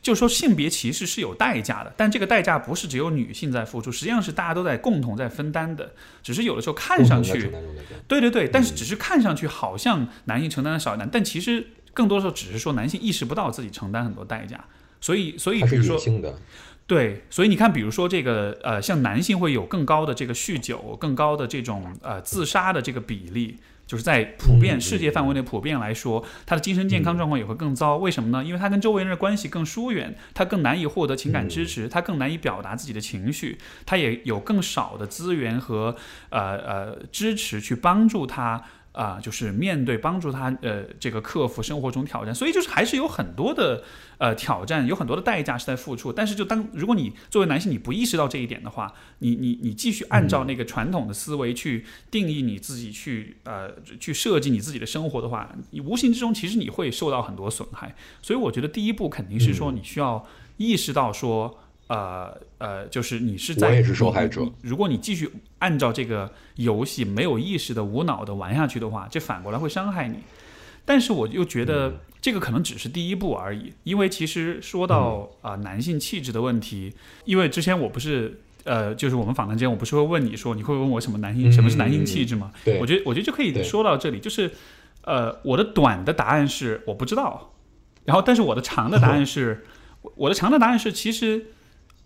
[0.00, 5.92] 就说性别歧视是有代价的，但这个代价不是只有女性在付出，实际上是大家都在共同在分担的。
[6.22, 7.52] 只是有的时候看上去，
[8.08, 11.66] 对对对，但是只是看上去好像男性承担的少一点，但其实。
[11.92, 14.64] 更多时候只是说男性意识不到自己承担很多代价，
[15.00, 15.98] 所以所以比如说，
[16.86, 27.96] 对，所以你看，比如说这个呃，像男性会有更高的这个酗酒、更高的这种呃自杀的这个比例，就是在普遍世界范围内普遍来说，他的精神健康状况也会更糟。
[27.96, 28.44] 为什么呢？
[28.44, 35.94] 因为他跟周围人的关系更疏远，他更难以获得情感支持，他更难以表达自己的情绪，他也有更少的资源和
[36.30, 38.64] 呃呃支持去帮助他。
[38.92, 43.84] 啊，就是面对帮助他，呃，这个克服生活中挑战，所以就是还是有很多的
[44.18, 46.12] 呃挑战，有很多的代价是在付出。
[46.12, 57.94] 但是就当如果你作为男性，你不意识到这一点的话，你你你继续按照那个传统的思维去定义你自己，去呃去设计你自己的生活的话，你无形之中其实你会受到很多损害。
[58.20, 60.26] 所以我觉得第一步肯定是说你需要
[60.56, 61.58] 意识到说。
[61.86, 64.46] 呃呃，就是你是在，我也是受害者。
[64.60, 70.18] 如果你继续按照这个游戏没有意识的、无脑的玩下去的话，这反过来会伤害你。
[70.84, 76.92] 但是我又觉得这个可能只是第一步而已，因为其实说到啊男性气质的问题，
[77.24, 82.52] 因为之前我不是呃，就是我们访谈间我不是会问你说你会问我什么男性什么是男性气质吗？
[82.78, 84.50] 我觉得我觉得就可以说到这里，就是
[85.04, 87.54] 呃我的短的答案是我不知道，
[88.04, 89.64] 然后但是我的长的答 案是，
[90.16, 91.46] 我的长的答案是其实。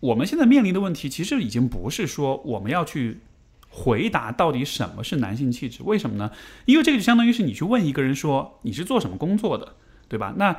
[0.04, 3.20] 我们现在面临的问题，其实已经不是说我们要去
[3.70, 6.30] 回答到底什么是男性气质，为什么呢？
[6.66, 10.34] 因为这个就相当于是你去问一个人说你是做什么工作的，对吧？
[10.36, 10.54] 那，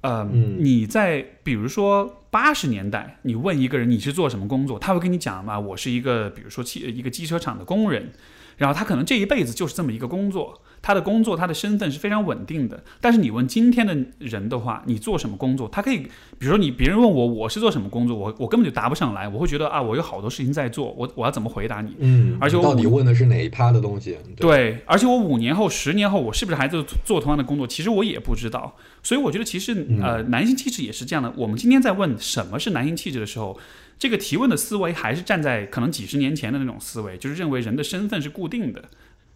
[0.00, 8.12] 呃，你在比如说八十年代，你问一个人你是做什么工作，他会跟你讲嘛，我是一个比如说汽一个机车厂的工人，
[8.56, 10.60] 然后他可能这一辈子就是这么一个工作。
[10.84, 12.82] 他的工作，他的身份是非常稳定的。
[13.00, 15.68] 但是你问今天的人的话，你做什么工作？
[15.68, 19.28] 他可以，比如说你别人问我我是做什么工作，我我根本就答不上来。
[19.28, 21.94] 我会觉得啊，我有好多事情在做，我我要怎么回答你？
[22.00, 24.16] 嗯，而且我到底问的是哪一趴的东西？
[24.34, 27.64] 对，而且我五年后、十年后，我是不是还在做同样的工作？
[27.64, 28.74] 其实我也不知道。
[29.04, 31.32] 所以我觉得，其实呃，男性气质也是这样的。
[31.36, 33.56] 我们今天在问什么是男性气质的时候，
[34.02, 38.82] 这个提问的思维还是站在可能几十年前的那种思维，就是认为人的身份是固定的。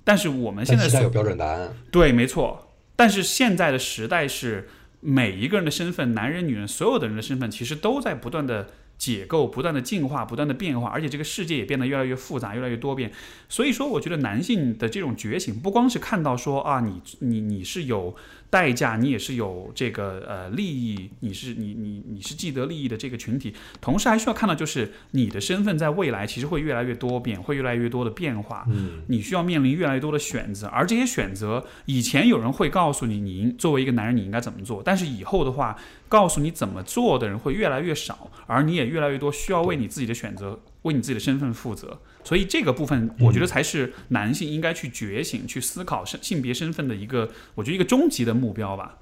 [0.02, 2.74] 但是我们现在有标准答案，对，没错。
[2.96, 8.66] 但是现在的时代是每一个人的身份，男人、女人，所有的人的身份，其实都在不断的
[8.98, 13.12] 解构、不断的进化、不断的变化，而且这个世界也变得越来越复杂、越来越多变。
[13.48, 18.16] 所以说，我觉得男性的这种觉醒，不光是看到说啊，你你你是有。
[18.48, 35.76] 代价，你也是有这个呃利益，你是你你你是既得利益的这个群体，同时还需要看到，就是你的身份在未来其实会越来越多变，会越来越多的变化，嗯，你需要面临越来越多的选择，而这些选择，以前有人会告诉你，你作为一个男人你应该怎么做，但是以后的话，
[36.08, 41.98] 告诉你怎么做的人会越来越少，而你也越来越多需要为你自己的选择，为你自己的身份负责。
[42.26, 48.98] 所以这个部分，我觉得才是男性应该去觉醒、去思考性性别身份的一个，我觉得一个终极的目标吧。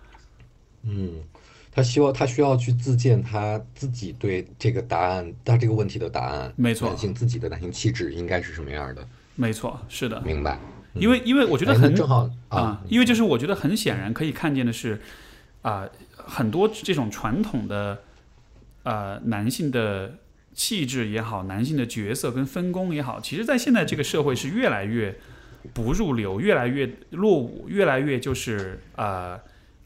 [0.82, 1.22] 嗯，
[1.72, 9.08] 他希望他需要去自荐他自己对这个答案，他这个问题的答案，没错，男性自己的男性气质应该是什么样的？
[9.37, 10.60] 没错，是的，明白。
[10.92, 15.00] 因为因为我觉得很正好啊，因为就是我觉得很显然可以看见的是，
[15.62, 18.02] 啊，很多这种传统的
[18.82, 20.18] 呃男性的。
[20.55, 25.14] 气质也好，男性的角色跟分工也好，其实，在现在这个社会是越来越
[25.73, 29.38] 不入流，越来越落伍，越来越就是呃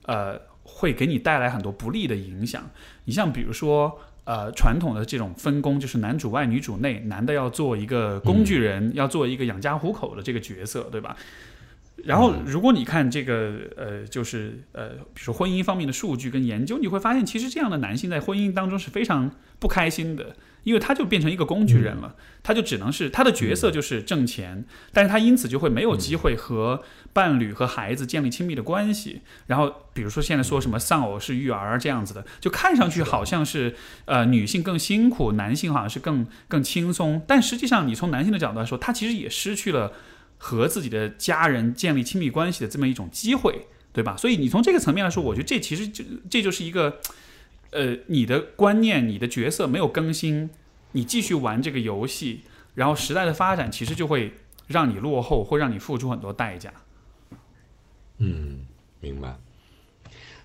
[0.04, 2.68] 呃，会给你带来很多不利的影响。
[3.04, 11.16] 你像比如说，呃，传统的这种分工，就是男主外女主内，男的要做一个工具人，要做一个养家糊口的这个角色，对吧？
[12.04, 20.36] 然后，如果你看这个呃，就是呃，比如说婚姻方面的数据跟研究，你会发现，其实这样的男性在婚姻当中是非常不开心的。
[20.68, 26.82] 因为他就变成一个工具人了，他就只能是他的角色就是挣钱，但是他因此就会没有机会和
[27.14, 29.22] 伴侣和孩子建立亲密的关系。
[29.46, 37.22] 然后比如说现在说什么丧偶式育儿这样子的，就看上去好像是呃女性更辛苦，男性好像是更更轻松。
[37.26, 39.94] 但实际上你从男性的角度来说，他其实也失去了
[40.36, 44.14] 和自己的家人建立亲密关系的这么一种机会，对吧？
[44.18, 47.00] 所以你从这个层面来说，我觉得这其实就这就是一个。
[47.70, 50.50] 呃，你的观念、你的角色没有更新，
[50.92, 52.40] 你继续玩这个游戏，
[52.74, 54.32] 然后时代的发展其实就会
[54.66, 56.72] 让你落后，会让你付出很多代价。
[58.18, 58.60] 嗯，
[59.00, 59.36] 明白。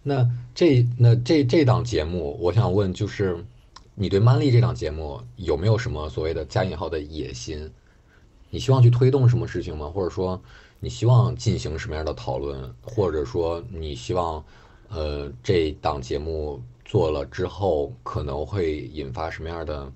[0.03, 3.43] 那这那这这档节目，我想问，就是
[3.95, 7.71] 你对《曼丽》这档节目有没有什么所谓的加引号的野心？
[8.49, 9.87] 你希望去推动什么事情吗？
[9.87, 10.39] 或者说，
[10.79, 12.75] 你希望进行什么样的讨论？
[12.81, 14.43] 或者说，你希望，
[14.89, 16.61] 呃，这档节目
[16.93, 19.91] 做了之后，可能会引发什么样的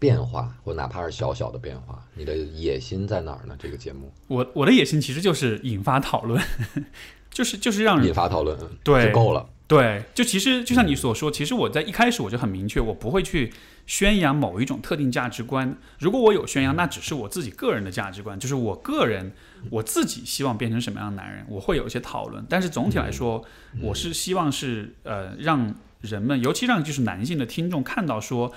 [0.00, 2.04] 变化，或哪怕是小小的变化？
[2.12, 3.54] 你的野心在哪儿呢？
[3.56, 6.42] 这个节目，我我的野心其实就是引发讨论，
[7.30, 9.48] 就是就是让人引发讨论，对就够了。
[9.68, 13.52] 对，就其实就像你所说，其实我在一开始我就很明确，我不会去
[13.86, 15.78] 宣扬某一种特定价值观。
[16.00, 19.30] 如果我有宣扬，那只是我自己个人的价值观，就是我个人
[19.70, 22.44] 我自己希望变成什么样的男人，我会有一些讨论。
[22.48, 23.44] 但是总体来说，
[23.80, 25.72] 我是希望是呃让
[26.04, 28.52] 人们，尤其让就是男性的听众看到说，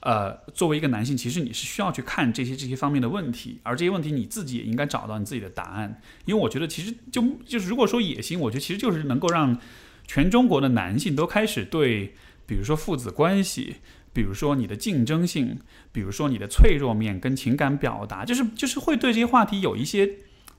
[0.00, 6.00] 呃，作为一个男性，其实你是需要去看这些这些方面的问题，而这些问题你自己也应该找到你自己的答案。
[6.24, 9.58] 因为我觉得其实就就是如果说野心，我觉得其实就是能够让。
[10.04, 12.12] 全中国的男性都开始对，
[12.44, 13.76] 比如说父子关系，
[14.12, 15.60] 比如说你的竞争性，
[15.92, 20.10] 比如说你的脆弱面跟情感表达，就是就是会对这些话题有一些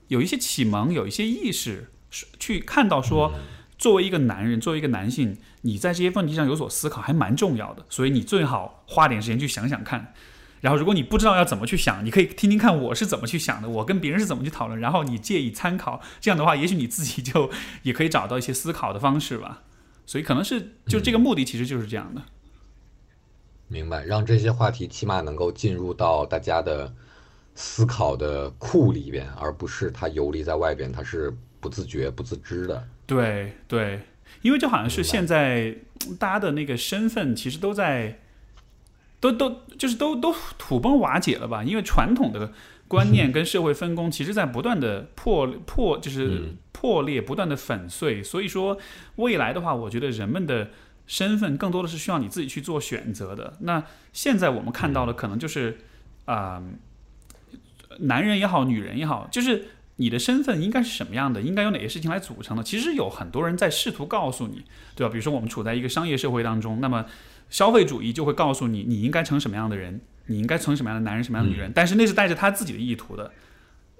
[0.08, 1.90] 有一些启蒙，有一些意识，
[2.40, 3.34] 去看到说，
[3.76, 10.12] 作为一个男人，作为一个男性，你在这些问题上有所思考还蛮重要的，所以你最好花点时间去想想看。
[10.60, 16.00] 然后，如果你不知道要怎么去想，你可以听听看我是怎么去想的，我跟别人是怎么去讨论，然后你借以参考。
[16.20, 17.50] 这样的话，也许你自己就
[17.82, 19.62] 也可以找到一些思考的方式吧。
[20.06, 22.22] 所以，可能是就这个目的，其实就是这样的。
[23.68, 26.94] 明白，让这些话题起码能够进入到大家的
[27.54, 32.88] 思考的库里边，而不是它游离在外边，它是不自觉、不自知的。
[33.06, 34.00] 对对，
[34.42, 35.76] 因为就好像是现在
[36.18, 38.20] 大家的那个身份，其实都在。
[39.20, 41.64] 都都就是都都土崩瓦解了吧？
[41.64, 42.52] 因为传统的
[42.86, 48.22] 观念跟社会分工，其实在不断的破破，就是破裂，不断的粉碎。
[48.22, 48.76] 所以说，
[49.16, 50.68] 未来的话，我觉得人们的
[51.06, 53.54] 身份更多的是需要你自己去做选择的。
[53.60, 55.78] 那现在我们看到的，可能就是
[56.26, 56.62] 啊，
[58.00, 62.62] 男人也好，女人也好，就是你的身份应该是什么样的，应该有哪些事情来组成的。
[62.62, 65.12] 其实有很多人在试图告诉你，对吧？
[65.12, 67.06] 比如说我们处在一个商业社会当中，那么。
[67.50, 71.70] 消费主义就会告诉你，你应该成什么样的人，你应该成什么样的男人，什么样的女人。
[71.72, 73.30] 但是那是带着他自己的意图的，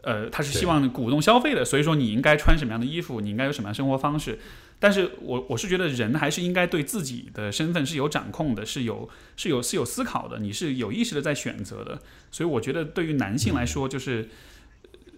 [0.02, 1.64] 呃，他是希望鼓动消费的。
[1.64, 4.40] 所以说，你应该穿什么样的衣服，你应该有什么样的生活方式。
[4.80, 12.00] 但是我我是觉得人还是应该对自己的身份是有掌控的，是有是有是有思考的，你是有意识的在选择的。
[12.32, 14.30] 所以我觉得对于男性来说，就是。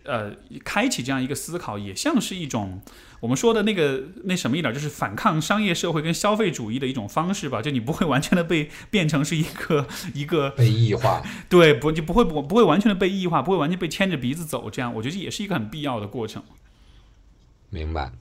[0.07, 0.33] 呃，
[0.65, 2.81] 开启这样一个思考，也像是一种
[3.21, 7.61] 我们说的那个那什么一点，就是反抗商业社会跟消费主义的一种方式吧。
[7.61, 14.71] 就你不会完全的被变成是一个 一个被异化， 对，不就不会不不会完全的被异化，不会完全被牵着鼻子走。
[14.71, 16.43] 这样，我觉得也是一个很必要的过程。
[17.71, 18.13] 明白。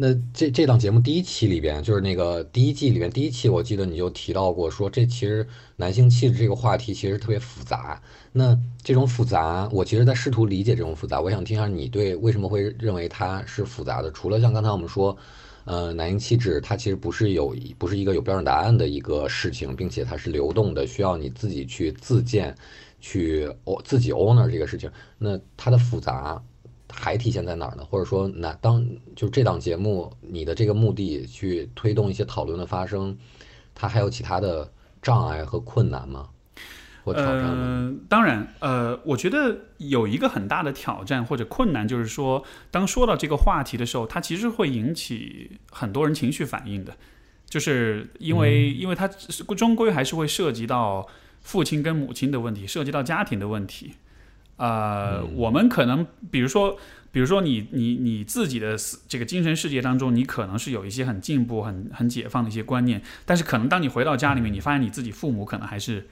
[0.00, 8.00] 那这这档节目第一期里边，就是那个第一季里边第一期，我记得你就提到过，说这其实男性气质这个话题其实特别复杂。
[8.30, 11.20] 那这种复杂，我其实在试图理解这种复杂。
[11.20, 14.08] 我想听一下你对为什么会认为它是复杂的？
[14.12, 15.16] 除了像刚才我们说，
[15.64, 22.54] 呃，男性气质它其实不是有不是一个有标准答案的一个事情，并且它是流动的，需要你自己去自建，
[23.00, 24.88] 去哦自己 owner 这个事情。
[25.18, 26.40] 那它的复杂。
[26.90, 27.84] 还体现在哪儿呢？
[27.84, 33.16] 或者说，那当就这档节目，你的这个目的去推动一些讨论的发生，
[33.74, 34.72] 它还有其他的
[35.02, 36.28] 障碍和困难吗？
[37.04, 37.54] 或挑战吗？
[37.56, 46.96] 嗯，当然，呃，我觉得有一个很大的挑战或者困难，就是说，当说到这个话题的时候，它其实会引起很多人情绪反应的，
[47.46, 51.06] 就是因为，因为它终归还是会涉及到
[51.40, 53.94] 父亲跟母亲的问题，涉及到家庭的问题。
[54.58, 56.78] 呃，我们可能，比如说，
[57.10, 58.76] 比如说你你你自己的
[59.08, 66.06] 这个精神世界当中，你可能是有一些很进步、很很解放的一些观念，但是可能当你回到家里面，你发现你自己父母可能还是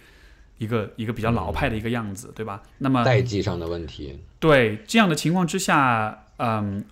[0.59, 2.63] 一个一个比较老派的一个样子，对吧？
[2.79, 6.85] 那么代际上的问题，对这样的情况之下，嗯，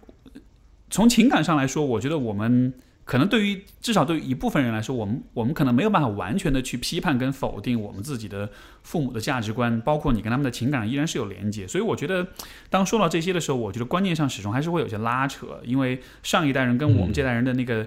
[0.90, 2.74] 从情感上来说，我觉得我们。
[3.04, 8.48] 可能对于至少对于一部分人来说，我们我们可能没有办法完全的去批判跟否定我们自己的
[8.82, 11.68] 父母的价值观，包括你跟他们的情感依然是有连接。
[11.68, 12.26] 所以我觉得，
[12.70, 17.86] 当说到这些的时候，我觉得观念上始终还是会有些拉扯，因为上一代人跟我们这代人的那个，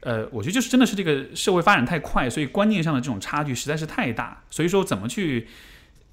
[0.00, 4.44] 呃，我觉得就是真的是这个社会发展太快，所以观念上的这种差距实在是太大。
[4.48, 5.48] 所以说，怎么去，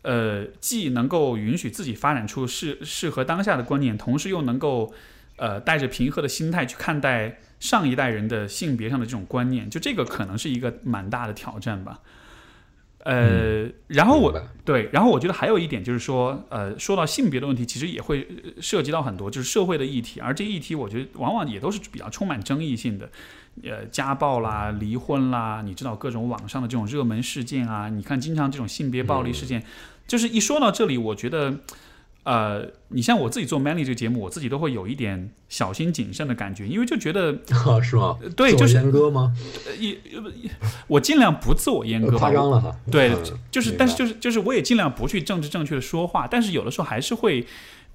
[0.02, 4.92] 呃，既能够允许自己发展出适适合当下的观念，同时又能够，
[5.36, 7.38] 呃，带着平和的心态去看待。
[7.60, 12.00] 上一代人的性别上的这种观念，就这个可能是一个蛮大的挑战吧。
[13.04, 23.10] 呃，然后我对，然后我觉得还有一点就是说，呃，说到性别的问题，其实也会呃涉及到很多就是社会的议题，而这议题我觉得往往也都是比较充满争议性的，
[23.64, 29.64] 呃，家暴啦、离婚啦，你知道各种网上的这种热门事件啊，你看经常这种性别暴力事件，
[30.06, 31.60] 就是一说到这里，我觉得。
[32.30, 38.20] 呃，你像我自己做 Manly 这个节目，我自己都会有一点小心谨慎的感觉，因为就觉得，啊，是吗？
[38.36, 39.36] 对，就是阉割吗？
[39.66, 40.32] 呃一呃
[40.86, 42.76] 我尽量不自我阉割吧，夸张了哈。
[42.92, 47.44] 对嗯，就是，但是就是就是，我也尽量不去政治正确的说话，但是有的时候还是会，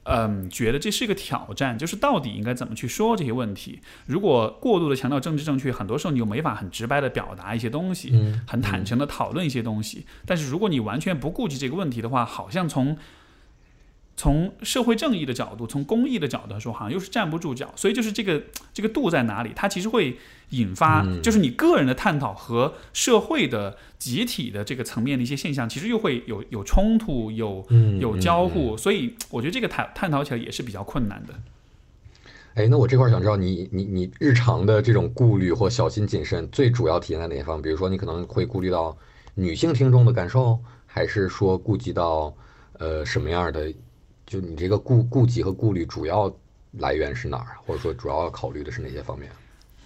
[0.03, 3.79] 嗯，觉得这是一个挑战，就是到底应该怎么去说这些问题。
[4.07, 10.05] 如果过度的强调政治正确，很多时候你又没法很直白的表达一些东西，嗯，很坦诚的讨论一些东西。
[10.27, 12.97] 但是如果你完全不顾及这个问题的话，好像从
[14.17, 17.73] 从社会正义的角度，从公益的角度来说，好像又是站不住脚。
[17.75, 18.43] 所以就是这个
[18.73, 19.51] 这个度在哪里？
[19.57, 20.17] 它其实会
[20.51, 28.47] 引发，嗯就是你个人的探讨和社会的集体的这个层面的一些现象，其实又会有有冲突，有嗯有交。
[28.47, 28.77] 互。
[28.77, 31.35] 所以我觉得这个探探讨起来也是比较困难的。
[32.55, 37.61] 哎，那我这块儿想知道你你你日常的这种顾虑或小心谨慎，最主要体现在哪一方？
[37.61, 38.97] 比如说，你可能会顾虑到
[39.35, 40.57] 女性听众的感受，
[40.87, 42.33] 还是说顾及到
[42.79, 43.75] 呃什么样的？
[44.35, 46.33] 就你这个顾顾及和顾虑主要
[46.79, 47.57] 来源是哪儿？
[47.65, 49.31] 或者说主要要考虑的是哪些方面？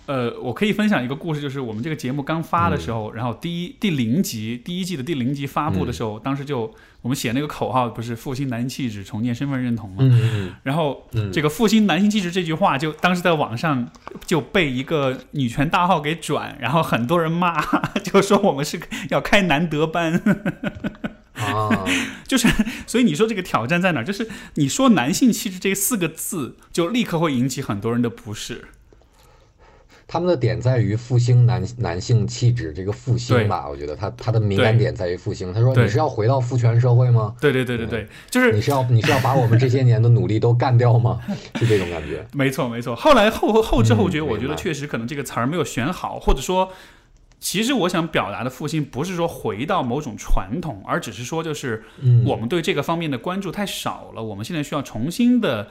[0.07, 9.97] 呃，我可以分享一个故事，就是我们这个节目刚发的时嗯候，然后第一第零集第一季的第零集发布的时候，当时就我们写那个口号不是复兴男性气质，重建身份认同嘛。
[10.01, 13.87] 嗯然后嗯这个复兴男性气质这句话，就当时在网上
[14.25, 17.61] 就被一个女权大号给转，然后很多人骂，
[18.03, 18.81] 就说我们是
[19.11, 20.19] 要开男德班，
[21.39, 21.85] 啊，
[22.27, 22.49] 就是
[22.87, 24.05] 所以你说这个挑战在哪儿？
[24.05, 28.65] 就是你说男性气质这四个字，就立刻会引起很多人的不适。
[30.11, 35.53] 他们的点在于复兴男男性气质这个复兴吧，我觉得他他的敏感点在于复兴。
[35.53, 37.35] 他说你是要回到父权社会吗？
[37.39, 41.21] 对对对对对，就是你是要你是要把我们这些年的努力都干掉吗？
[41.57, 42.27] 是这种感觉。
[42.33, 42.97] 没错，没错。
[42.97, 46.73] 后来后后知后觉，嗯我觉得确实可能这个词儿没有选好，或者说，
[47.41, 55.69] 其实我想表达的复兴不是说回到某种传统，而只是说就是嗯我们对这个方面的关注太少了，我们现在需要重新的。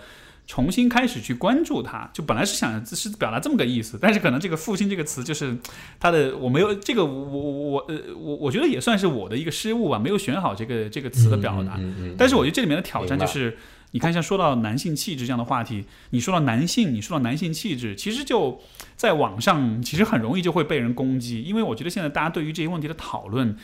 [0.49, 5.57] 重新开始去关注它，就本来是想是表达这么个意思，但是可能这个“复兴”这个词就是
[5.99, 11.77] 它的我没有这个我我我呃我我觉得也算是我的一个失误吧，没有选好这个这个词的表达。
[12.17, 13.57] 但是我觉得这里面的挑战就是，
[13.91, 18.61] 你看，像说到男性气质这样的话题，你说到男性，你说到男性气质，其实就
[18.95, 23.57] 在网上其实很容易就会被人攻击，因为我觉得现在大家对于这些问题的讨论，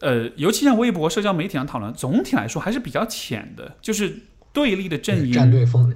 [0.00, 4.20] 呃，尤其像微博、社交媒体上讨论，总体来说还是比较浅的，就是
[4.52, 5.94] 对立的阵营，站队风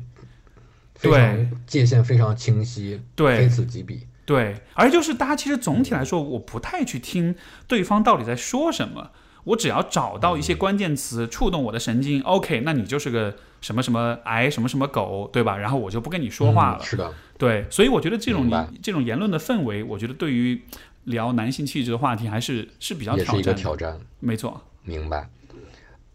[1.00, 4.06] 对界限非常清晰，对非此即彼。
[4.24, 7.36] 对，而就是大家其实总体来说，我不太去听
[7.68, 9.12] 对方到底在说什么，
[9.46, 15.56] 我只要找到一些关键词触动我的神经，OK，那你就是个什么什么癌什么什么狗，对吧？
[15.56, 16.78] 然后我就不跟你说话了。
[16.82, 18.50] 嗯是的，对，所以我觉得这种
[18.82, 20.60] 这种言论的氛围，我觉得对于
[21.04, 23.96] 聊男性气质的话题还是是比较也是一个挑战的。
[23.96, 24.00] 挑战。
[24.20, 25.28] 没错，明白。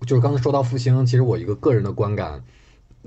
[0.06, 2.44] 就是刚才说到复兴，其实我一个个人的观感，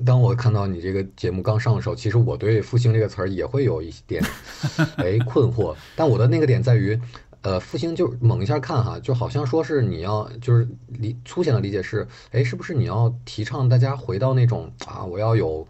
[0.06, 4.22] 当我看到你这个节目刚上的时候，其实我对“复兴”这个词儿也会有一点
[4.96, 5.74] 哎困惑。
[5.96, 6.98] 但我的那个点在于，
[7.44, 15.64] 呃，复兴就猛一下看哈，就好像说是你要就是理粗浅的理解是，哎，是不是你要提倡大家回到那种啊，我要有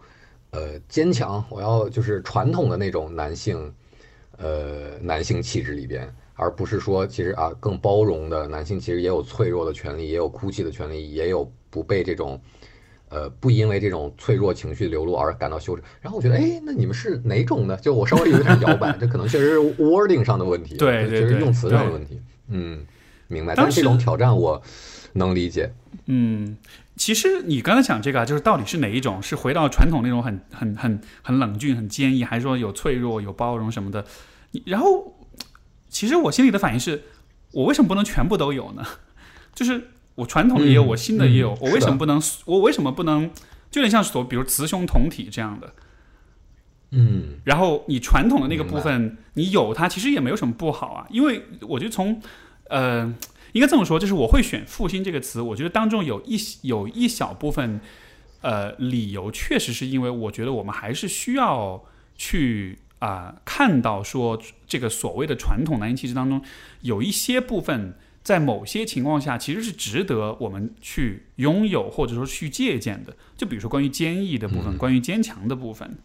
[0.49, 3.71] 呃坚强，我要就是传统的那种男性
[4.37, 6.11] 呃男性气质里边。
[6.37, 12.37] 而不是说，其实啊，更包容的男性其实也有脆弱的权利，也有哭泣的权利，也有不被这种，
[13.09, 15.83] 呃，不因为这种脆弱情绪流露而感到羞耻。
[16.01, 17.77] 然后我觉得，哎，那你们是哪种呢？
[17.77, 22.21] 就我稍微有点摇摆， 这可能确实是 wording 上的问题，对对对确实用词上的问题。
[22.49, 22.85] 嗯，
[23.27, 23.53] 明白。
[23.55, 24.61] 但是这种挑战我
[25.13, 25.71] 能理解。
[26.07, 26.57] 嗯，
[26.95, 29.21] 其实你刚才讲这个啊，就是到底是哪一种？
[29.21, 34.05] 是回到传统那种很很很很冷峻、很坚毅，还是说有脆弱、有包容什么的？
[34.51, 35.15] 你然后，
[35.89, 37.03] 其实我心里的反应是，
[37.53, 38.85] 我为什么不能全部都有呢？
[39.55, 42.21] 就是我传统的也有，嗯我新的也有，嗯我为什么不能？
[42.45, 43.29] 我为什么不能？
[43.69, 45.73] 就有点像所比如雌雄同体这样的。
[46.91, 52.21] 嗯然后你传统的那个部分，你有它其实也没有什么不好啊，因为我觉得从
[52.69, 53.13] 呃，
[53.51, 57.81] 应该这么说，就是我会选“复兴”这个词，我觉得当中有一有一小部分
[58.39, 61.83] 呃理由，确实是因为我觉得我们还是需要
[62.15, 66.41] 去啊、看到说这个所谓的传统男性气质当中
[66.81, 67.97] 有一些部分。
[68.25, 73.15] 在某些情况下，其实是值得我们去拥有或者说去借鉴的。
[73.37, 74.77] 就比如说关于坚毅的部分，嗯。
[74.79, 75.95] 关于坚强的部分，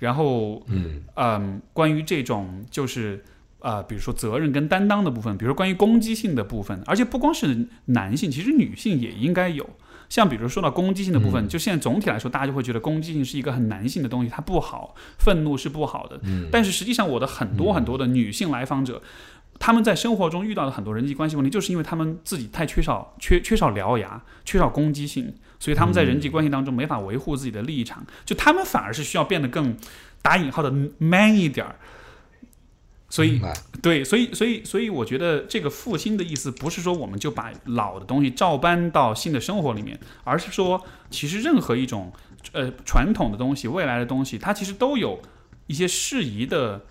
[0.00, 1.02] 然后嗯。
[1.14, 3.22] 嗯，关于这种就是
[3.60, 9.64] 啊、比如说责任跟担当的部分，比如说关于攻击性的部分，而且不光是男性，其实女性也应该有。
[10.08, 16.18] 像比如说到攻击性的部分，就现在总体来说，大家就会觉得攻击性是一个很男性的东西，它不好，愤怒是不好的。
[16.22, 16.48] 嗯。
[16.50, 19.02] 但是实际上，我的很多很多的女性来访者，
[19.58, 29.76] 她们在生活中遇到的很多人际关系问题，就是因为他们自己太缺少缺缺少獠牙，缺少攻击性，所以他们在人际关系当中没法维护自己的立场，就他们反而是需要变得更
[30.22, 31.76] 打引号的 man 一点儿。
[33.10, 33.40] 所以
[33.80, 42.12] 对，所以所以所以，我觉得这个复兴的意思不是说我们就把老的东西照搬到新的生活里面，而是说，其实任何一种
[42.52, 45.22] 呃传统的东西、未来的东西，它其实都有
[45.68, 46.84] 一些适宜的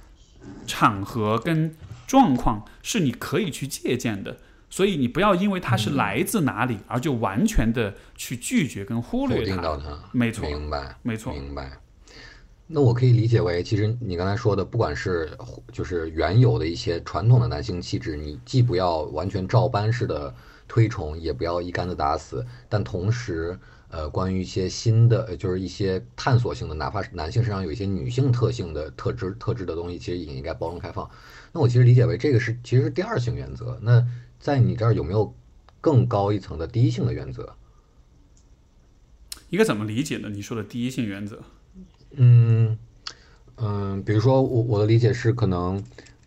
[0.65, 1.75] 场合跟
[2.07, 4.37] 状况是你可以去借鉴的。
[4.69, 9.45] 所以你不要因为它是来自哪里，而就完全的去拒绝跟忽略它。
[9.45, 11.71] 定到它，没错，明白，没错，明白。
[12.67, 15.31] 那我可以理解为，其实你刚才说的，不管是
[15.71, 20.35] 就是原有的一些传统的男性气质，你既不要完全照搬式的
[20.67, 31.09] 推崇，也不要一竿子打死，但同时，呃，关于一些新的，呃就是一些探索性的，哪怕是男性身上有一些女性特性的特质特质的东西，其实也应该包容开放。
[31.57, 33.79] 那我其实理解为这个是其实是第二性原则。
[33.81, 34.07] 那
[34.39, 35.33] 在你这儿有没有
[35.81, 37.55] 更高一层的第一性的原则？
[39.49, 40.29] 应该怎么理解呢？
[40.29, 41.41] 你说的第一性原则，
[42.11, 42.77] 嗯
[43.55, 45.83] 嗯，比如说我我的理解是，可能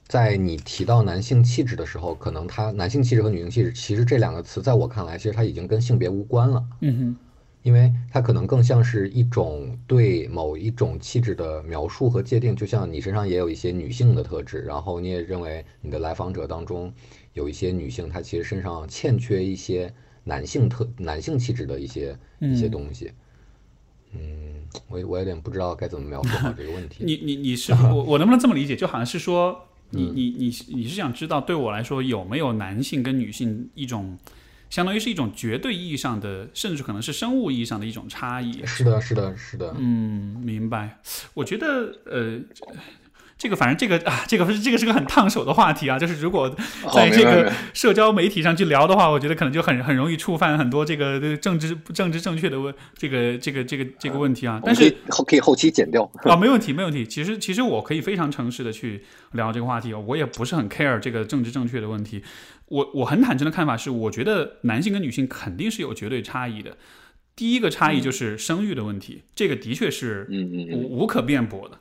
[0.09, 7.17] 在你提到男性气质的时候，可能他男性气质和女性气质，其实这两个词在我看来，其实它已经跟性别无关了，嗯哼，
[7.63, 12.57] 因为它可能更像是一种对某一种气质的描述和界定。
[12.57, 16.93] 就像你身上也有一些女性的特质，然后你也认为你的来访者当中
[17.35, 19.93] 有一些女性，她其实身上欠缺一些
[20.25, 23.13] 男性特男性气质的一些一些嗯东西。
[24.13, 27.05] 嗯，我我有点不知道该怎么描述好这个问题。
[27.05, 28.75] 你你你是我我能不能这么理解？
[28.75, 34.19] 就好像是说，你嗯你你你是想知道，对我来说有没有男性跟女性一种，
[34.71, 38.65] 相当于是一种绝对意义上的，甚至可能是生物意义上的一种差异。
[38.65, 39.75] 是的，是的，是的。
[39.77, 41.01] 嗯，明白。
[41.35, 42.41] 我觉得呃。
[43.43, 46.55] 这个反正这个啊，这个这个是个很烫手的话题啊，就是如果
[46.93, 54.61] 在这个社交媒体上去聊的话，我觉得可能就很很容易触犯很多这个这个政治政治正确的问这个这个这个这个问题啊。
[54.63, 56.03] 但是后可以后期剪掉。
[56.25, 57.07] 啊，没问题，没问题。
[57.07, 59.03] 其实，其实我可以非常诚实的去
[59.33, 62.23] 聊这个话题，我也不是很 care 这个政治正确的问题。
[62.71, 66.79] 我我很坦诚的看法是，我觉得男性跟女性肯定是有绝对差异的。
[67.37, 70.27] 第一个差异就是生育的问题，这个的确是
[70.73, 71.81] 无无可辩驳的。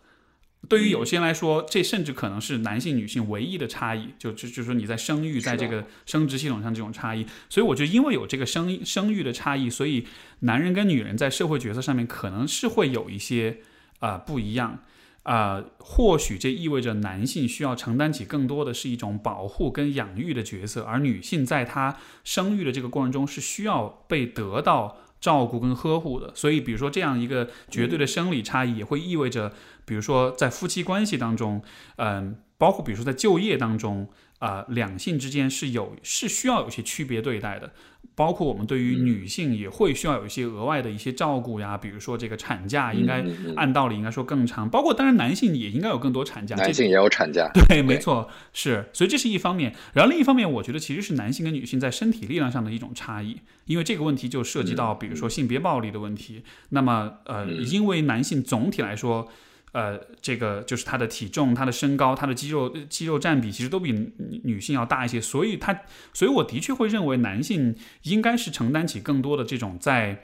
[0.67, 7.25] 对于有些人来说，这甚至可能是男性女性唯一的差异，就就就是说你在生育在这个生殖系统上这种差异。
[7.49, 10.07] 所以我觉得，因为有这个生生育的差异，所以
[10.41, 13.59] 男人跟女人在社会角色上面可能是会有一些
[13.99, 14.83] 啊、呃不一样。
[15.30, 26.34] 啊、或许这意味着男性需要承担起更多的是一种保护跟养育的角色，而女性在她生育的这个过程中是需要被得到照顾跟呵护的。
[26.34, 29.53] 所以，比如说这样一个绝对的生理差异，也会意味着，
[29.86, 31.61] 比如说在夫妻关系当中，
[31.97, 34.09] 嗯、包括比如说在就业当中，
[34.39, 37.71] 啊、两性之间是有是需要有一些区别对待的。
[38.15, 43.23] 包括我们对于女性也会需要有一些额外的一些照顾呀，比如说这个产假应该
[43.55, 47.49] 按道理应该说更长，包括当然男性也应该有更多产假，这男性也有产假。
[47.53, 49.73] 对，没错，是，所以这是一方面。
[49.93, 53.37] 然后另一方面，我觉得其实是男性跟女性在身体力量上的一种差异，
[53.67, 56.43] 因为这个问题就涉及到，比如说性别暴力的问题。
[56.71, 59.29] 那么，呃，嗯因为男性总体来说，
[59.72, 65.82] 呃，这个就是他的体重、他的身高、他的肌肉肌肉占比，其实都比女女性要大一些，所以他，
[66.13, 70.24] 所以我的确会认为男性应该是承担起更多的这种在，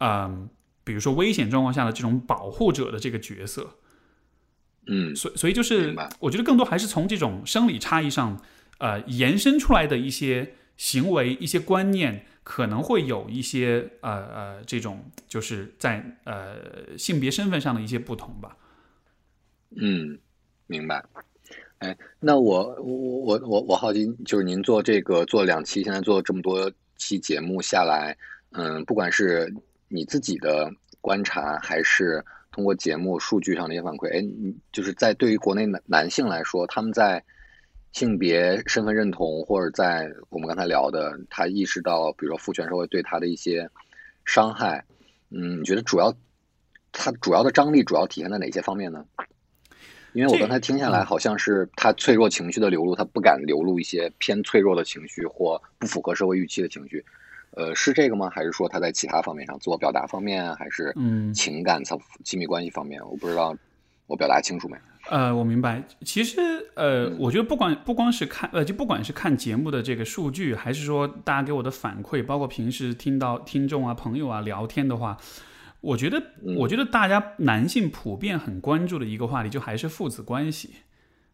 [0.00, 0.50] 嗯、
[0.84, 3.76] 比如说危险状况下的这种保护者的这个角色。
[4.88, 8.40] 嗯所所以就是，我觉得更多还是从这种生理差异上，
[8.78, 18.56] 呃，延伸出来的一些行为、一些观念，可能会有一些呃呃这种就是在呃性别身份上的一些不同吧。
[19.74, 20.18] 嗯，
[20.66, 21.04] 明白。
[21.78, 28.16] 哎，那我我我我我好奇，就是您做这个做两期，现在做这么多期节目下来，
[28.52, 29.52] 嗯，不管是
[29.88, 30.70] 你自己的
[31.02, 34.24] 观察，还是通过节目数据上的一些反馈，哎，
[34.72, 37.22] 就是在对于国内男男性来说，他们在
[37.92, 43.68] 性别身份认同，或者在我们刚才聊的，他意识到，比如说父权社会对他的一些
[44.24, 44.82] 伤害，
[45.30, 46.14] 嗯，你觉得主要
[46.90, 49.04] 它主要的张力主要体现在哪些方面呢？
[50.16, 57.04] 因为我刚才听下嗯来，好像是他脆弱情绪的流露，他不敢流露一些偏脆弱的情绪或不符合社会预期的情绪，
[57.50, 58.30] 呃，是这个吗？
[58.30, 62.98] 还是说他在其他方面上，自我表达方面，还是嗯情感层、亲密关系方面？
[63.06, 63.54] 我不知道
[64.06, 64.76] 我表达清楚没？
[65.10, 65.80] 呃，我明白。
[66.00, 66.40] 其实，
[66.74, 75.16] 呃，我觉得不管不光是看，呃，就不管是看节目的这个数据，还是说大家给我的反馈，包括平时听到听众啊、朋友啊聊天的话，
[75.80, 76.22] 我觉得，
[76.56, 80.70] 我觉得大家男性普遍很关注的一个话题，就还是父子关系。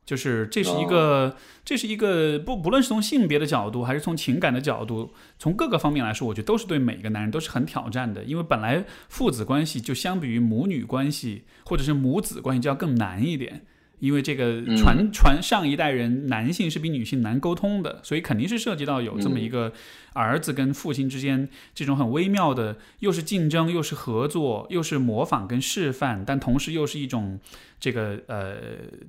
[0.04, 8.24] 就是这是一个，这是一个不不论是从性别的角度，还是从情感的角度，从各个方面来说，我觉得都是对每个男人都是很挑战的。
[8.24, 13.64] 因为本来父子关系就相比于母女关系或者是母子关系就要更难一点。
[14.02, 19.72] 因为这个传传上一代人，男性是比女性难沟通的，所以肯定是涉及到有这么一个
[20.12, 27.38] 儿子跟父亲之间这种很微妙的，又是竞争，又是合作，又是模仿跟示范，但同时又是一种
[27.78, 28.56] 这个呃，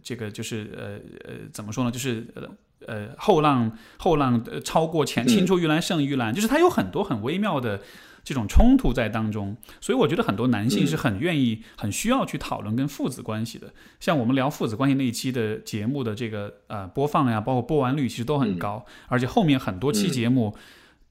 [0.04, 0.84] 这个就是呃
[1.28, 1.90] 呃，怎么说呢？
[1.90, 2.48] 就是呃
[2.86, 7.82] 呃，后浪后浪超过前，青出于蓝胜于蓝，就是它有很多很微妙的。
[8.24, 13.74] 这种冲突在当中，所以我觉得很多男性是很愿意、很需要去讨论跟父子关系的。
[14.00, 20.56] 像我们聊父子关系那一期的节目的这个呃播放呀，包括播完率其实都很高，而且后面很多期节目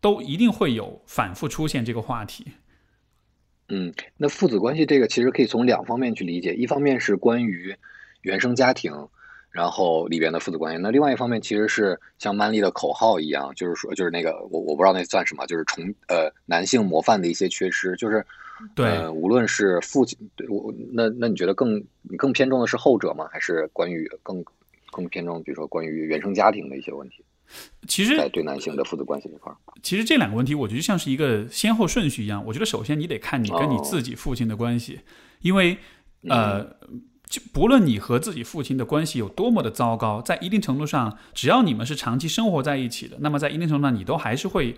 [0.01, 2.47] 都一定会有反复出现这个话题。
[3.69, 7.77] 嗯，那父子关系这个其实可以从两方面去理解，一方面是关于
[8.23, 8.93] 原生家庭。
[9.53, 18.25] 然后里边的父子关系，那另外一方面其实是像曼丽的口号一样，就是说，就是那个我我不知道那算什么，就是重呃男性模范的一些缺失，就是
[18.75, 23.29] 对，无论是父亲，对我那那你觉得更你更偏重的是后者吗？
[23.31, 24.43] 还是关于更
[24.91, 27.23] 更偏重，比如说关于原生家庭的一些问题？
[27.87, 32.43] 其实，在对男性的父子关系这块，其实这两个问题，我觉得像是一个先后顺序一样。
[32.47, 35.01] 我觉得首先你得看你跟你自己父亲的关系，
[35.43, 35.77] 因为
[36.31, 36.75] 呃。
[37.33, 44.77] 就不论你和自己父亲的关系有多么的糟糕，在一定程度上，只要你们是长期生活在一起的，那么在一定程度上，你都还是会，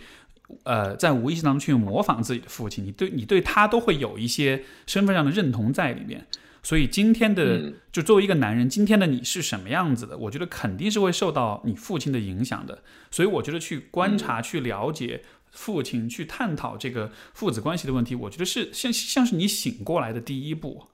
[0.63, 6.29] 呃，在无意识当中去模仿自己的父亲，你对你对他都会有一些身份上的认同在里面。
[6.63, 10.17] 所以今天的，就作为一个男人，今天的你是什么样子的？
[10.17, 12.85] 我觉得肯定是会受到你父亲的影响的。
[13.11, 20.85] 所以我觉得去观察、去了解父亲、去探讨这个父子关系的问题，我觉得是像像是你醒过来的第一步。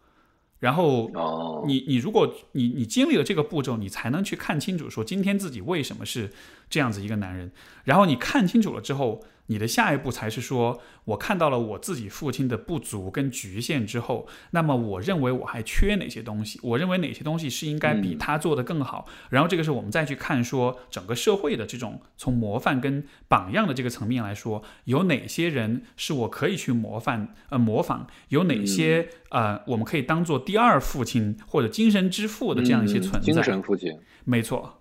[0.61, 6.31] 然后，你你如果你你经历了这个步骤，你才能去看清楚，说今天自己为什么是
[6.71, 7.53] 这样子一个男人。
[7.85, 9.23] 然后你看清楚了之后。
[9.47, 16.61] 你的下一步才是说，我看到了我自己父亲的不足跟局限之后，那么我认为我还缺哪些东西？
[16.63, 19.09] 我认为哪些东西是应该比他做的更好？
[19.29, 28.07] 然后这个时候我们再去看说，整个社会的这种从模范跟榜样的这个层面来说，有哪些人是我可以去模范呃模仿？
[28.29, 33.33] 有哪些呃我们可以当做第二父亲或者精神之父的这样一些存在？
[33.33, 34.80] 精神父亲，没错，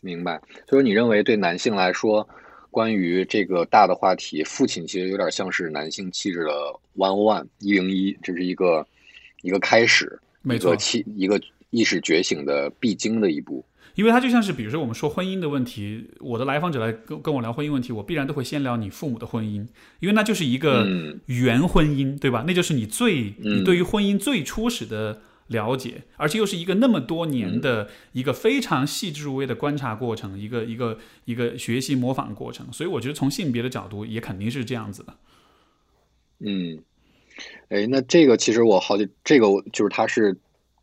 [0.00, 0.40] 明白。
[0.68, 2.28] 所以你认为对男性来说？
[2.72, 6.52] 关于这个大的话题，父亲其实有点像是男性气质的
[6.96, 8.86] One One 一零一，这是一个
[9.42, 11.40] 一个开始，没错，气一个
[11.70, 13.64] 意识觉醒的必经的一步。
[13.96, 19.66] 因为它就像是，比如说我们说婚姻的问题，我的来访者来跟跟我聊婚姻问题，我必然都会先聊你父母的婚姻，
[19.98, 20.86] 因为那就是一个
[21.26, 22.44] 原婚姻，对吧？
[22.46, 25.22] 那就是你最你对于婚姻最初始的。
[25.50, 35.16] 了解，而且又是一个那么多年的一个非常细致入微的观察过程，一个一个一个学习模仿过程，所以我觉得从性别的角度也肯定是这样子的。
[36.38, 36.78] 嗯，
[37.68, 40.36] 哎，那这个其实我好几，这个就是它是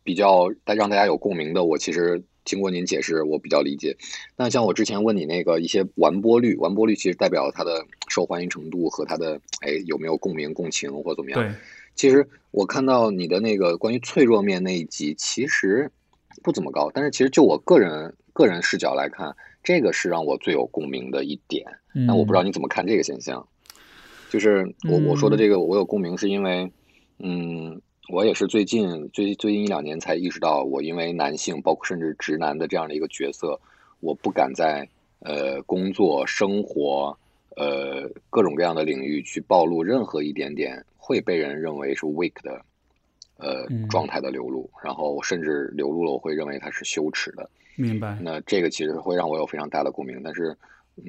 [0.04, 1.64] 比较让大家有共鸣的。
[1.64, 3.96] 我其实经过您解释，我比较理解。
[4.36, 11.40] 那像我之前问你那个一些完播率，完播率其实代表它的受欢迎程度和它的哎有没有共鸣共情或怎么样？
[11.40, 11.54] 对。
[11.98, 15.90] 其实我看到你的那个关于脆弱面那一集，其实
[16.44, 16.88] 不怎么高。
[16.94, 19.34] 但是其实就我个人个人视角来看，
[19.64, 21.66] 这个是让我最有共鸣的一点。
[21.92, 23.44] 那我不知道你怎么看这个现象？
[24.30, 26.70] 就是我我说的这个我有共鸣，是因为，
[27.18, 27.80] 嗯，
[28.12, 33.58] 我也是最近最最近一两年才意识到，我因为男性，包括甚至直男的这样的一个角色，
[33.98, 34.88] 我不敢在
[35.20, 37.18] 呃工作、生活、
[37.56, 40.84] 呃各种各样的领域去暴露任何一点点。
[41.00, 42.62] 会被人认为是 weak 的，
[43.38, 47.48] 呃，状态的流露，然后甚至流露了，我会认为它是羞耻的。
[47.76, 48.18] 明白。
[48.20, 50.54] 那这个其实会让我有非常大的共鸣，但是，
[50.96, 51.06] 嗯，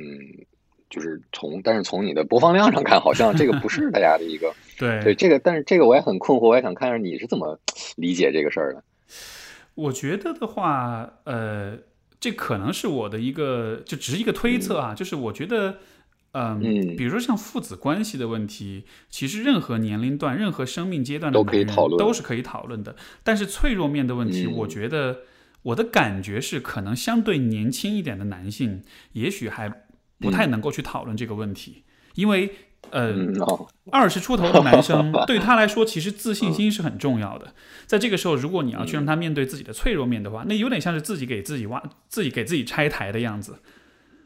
[0.89, 7.59] 就是从但是从你的播放量上看，好像这个不是大家的一个 对对这个，但是这个我也很困惑，我也想看看你是怎么
[7.97, 8.81] 理解这个事儿的。
[9.75, 11.77] 我觉得的话，呃，
[12.21, 15.75] 这可能是我的一个就只是一个推测啊，就是我觉得。
[16.31, 16.59] 嗯，
[16.95, 22.95] 比如说像父子关系的问题，其实任何年龄段、任何生命阶段的都可以讨论，都是可以讨论的。
[23.23, 25.21] 但是脆弱面的问题，我觉得
[25.63, 29.85] 我的感觉是，可能相对年轻一点的男性，也许还
[30.19, 32.51] 不太能够去讨论这个问题，因为
[32.91, 33.13] 呃，
[33.91, 37.53] 二十出头的男生对他来说，其实自信心是很重要的。
[37.87, 43.59] 在这个时候，如果你要去让他面对自己的脆弱面的话，那有点像是自己给自己挖、自己给自己拆台的样子。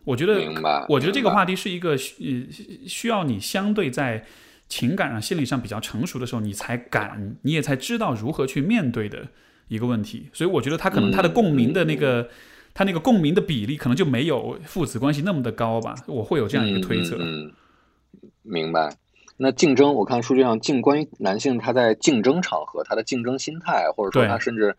[0.03, 4.25] 我觉得，我觉得这个话题是一个需呃需要你相对在
[4.67, 9.27] 情感上、心理上比较成熟的时候，你才敢，你也才知道如何去面对的
[9.67, 10.29] 一个问题。
[10.33, 12.29] 所以我觉得他可能他的共鸣的那个。
[12.75, 17.15] 他那个共鸣的比例可能就没有父子关系那么的高吧，我会有这样一个推测。
[17.17, 17.51] 嗯嗯嗯
[18.41, 18.89] 明白。
[19.37, 24.75] 那竞争，我看数据上竞关于男性他在竞争场合他的竞争心态，或者说他甚至，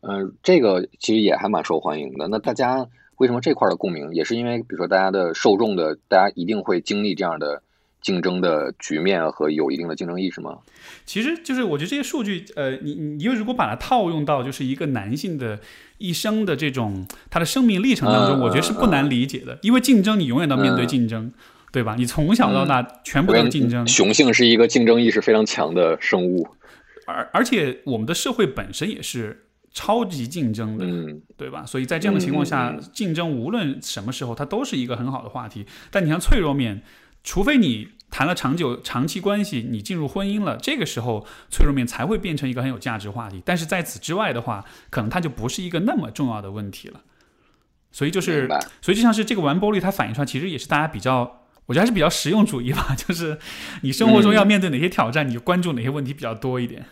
[0.00, 2.26] 呃，这个其实也还蛮受欢迎的。
[2.28, 2.88] 那大家
[3.18, 7.62] 为什么这块儿的共鸣，也是因为比如说大家的受众的，大家一定会经历这样的
[8.00, 10.58] 竞争的局面和有一定的竞争意识吗？
[11.04, 15.58] 其实就是我觉得这些数据，呃，你你因为如果把它套用到就是一个男性的
[15.98, 19.58] 一生的这种他的生命历程当中，嗯我觉得是不难理解的。
[19.62, 21.32] 因为竞争，你永远都要面对竞争，
[21.72, 21.96] 对吧？
[21.98, 26.46] 你从小到大全部都是竞争，雄性是一个竞争意识非常强的生物。
[27.06, 29.45] 而而且我们的社会本身也是
[29.76, 31.66] 超级竞争的，嗯对吧？
[31.66, 35.66] 所以在这样的情况下，竞争无论什么时候，它都是一个很好的话题。
[35.90, 36.82] 但你像脆弱面，
[37.22, 43.42] 除非你谈了长久长期关系，你进入婚姻了，这个时候脆弱面才会变成一个很有价值话题。
[43.44, 47.02] 但是在此之外的话，可能它就不是一个那么重要的问题了。
[47.92, 48.48] 所以就是，
[48.80, 51.42] 所以就像是这个完播率，它反映出来其实也是大家比较。
[51.66, 53.36] 我觉得还是比较实用主义吧， 就是
[53.82, 56.86] 你生活中要面对哪些挑战，你就关注哪些问题比较多一点。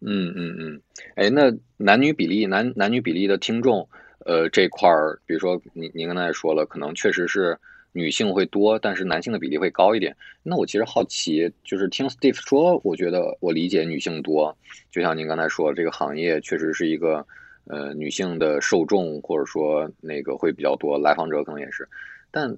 [0.00, 0.80] 嗯嗯嗯，
[1.14, 3.88] 哎，那男女比例，男男女比例的听众，
[4.24, 7.58] 呃，这块儿，比如说您您刚才说了，可能确实是
[7.92, 10.16] 女性会多，但是男性的比例会高一点。
[10.42, 14.56] 那我其实好奇，就是听 Steve 说，我觉得我理解女性多，
[14.90, 17.26] 就像您刚才说，这个行业确实是一个
[17.64, 21.88] 呃女性的受众，或者说那个会比较多，来访者可能也是，
[22.30, 22.56] 但。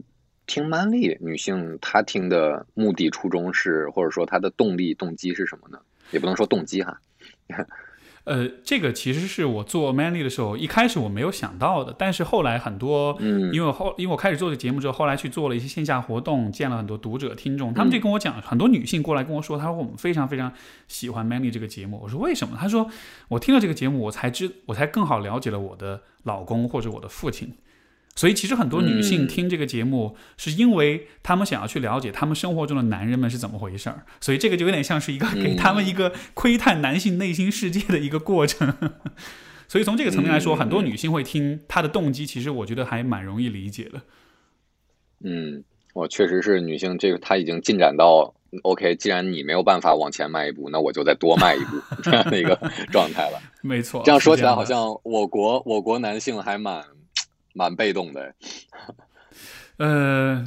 [0.50, 5.78] 听曼丽女性，她听的目的初衷是，或者说她的动力动机是什么呢？
[6.10, 6.98] 也不能说动机哈，
[8.24, 20.52] 呃，这个其实是我做 Manly 的时候，一开始我没有想到的，但是后来很多，嗯因为后因为我开始做这节目之后，后来去做了一些线下活动，见了很多读者听众，他们就跟我讲，很多女性过来跟我说，她说我们非常非常
[20.88, 21.98] 喜欢 Manly 这个节目。
[22.02, 22.54] 我说为什么？
[22.60, 22.90] 她说
[23.28, 27.54] 我听了这个节目，我才知我才更好了解了我的老公或者我的父亲。
[28.18, 38.74] 所以其实很多女性嗯听这个节目，是因为她们想要去了解她们生活中的男人们是怎么回事儿，所以这个就有点像是一个给他们一个窥探男性内心世界的一个过程。
[39.68, 44.02] 所以从这个层面来说，嗯很多女性会听，她的动机其实我觉得还蛮容易理解的。
[45.22, 45.62] 嗯，
[45.94, 52.56] 我确实是女性，这个她已经进展到 OK，既然你没有办法往前迈一步，那我就再多迈一步 这样的一个
[52.90, 53.40] 状态了。
[53.62, 56.82] 没错，这样说起来，好像我国我国男性还蛮
[57.58, 58.34] 蛮被动的。
[59.78, 60.44] 呃，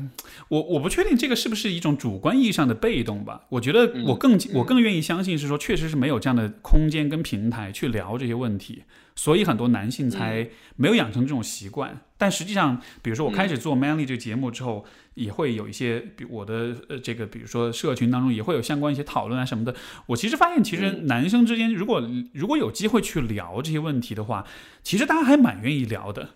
[0.50, 3.46] 我我不确定这个是不是一种主观意义上的被动吧。
[3.48, 8.84] 我觉得嗯我更、嗯我更愿意相信是说，确实是没有这样的空间跟平台去聊这些问题，
[9.16, 12.02] 所以很多男性才没有养成这种习惯。
[12.18, 14.84] 但实际上，比如说我开始做 Manly 这个节目之后，
[15.14, 19.74] 也会有一些，比我的呃这个，比如说社群当中也会有相关一些讨论啊什么的。
[20.08, 22.04] 我其实发现，其实嗯男生之间如果
[22.34, 24.46] 如果有机会去聊这些问题的话，
[24.84, 26.32] 其实大家还蛮愿意聊的。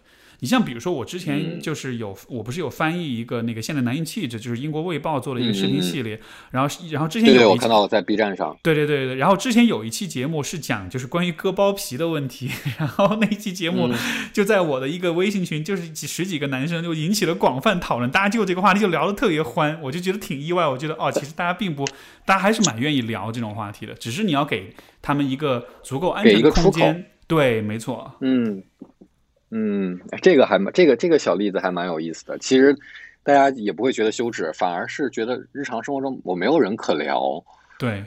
[0.46, 1.60] 你像比如说，我之前嗯。
[1.60, 6.20] 就是有，我不是有翻译一个那个现代男性气质，就是英国卫报做了一个视频系列，
[6.52, 8.56] 然后然后之前有一看到了在 B 站上。
[8.62, 13.98] 对对对对，然后之前有一期节目是讲就是关于割包皮的问题， 然后那一期节目嗯。
[14.32, 21.84] 就在我的一个微信群，就是几十几个男生就引起了广泛讨论，大家就这个话题就聊得特别欢，我就觉得挺意外，我觉得哦，其实大家并不，
[22.26, 27.08] 大家还是蛮愿意聊这种话题的，只是你要给他们一个足够安全的空间。
[27.28, 28.62] 对，没错，嗯
[29.52, 32.38] 嗯，这个还蛮这个这个小例子还蛮有意思的。
[32.40, 32.76] 其实
[33.24, 37.44] 大家也不会觉得羞耻，反而是觉得日常生活中我没有人可聊。
[37.80, 38.04] 对。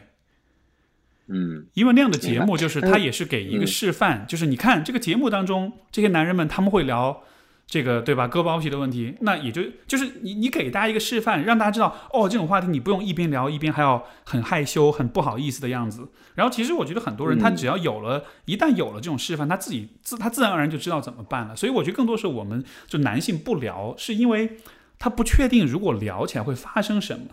[1.30, 7.22] 嗯因为那样的节目就是但是它也是给一个嗯示范，就是你看这个节目当中，这些男人们他们会聊
[7.68, 16.08] 这个对吧割包皮的问题，那也就就是你你给大家一个示范，让大家知道哦这种话题你不用一边聊一边还要很害羞很不好意思的样子。
[16.34, 21.54] 然后其实我觉得很多人他嗯只要有了、一旦有了这种示范，他自己自他自然而然就知道怎么办了。
[21.54, 24.56] 所以我觉得更多时候我们就男性不聊，是因为
[24.98, 27.26] 他不确定如果聊起来会发生什么。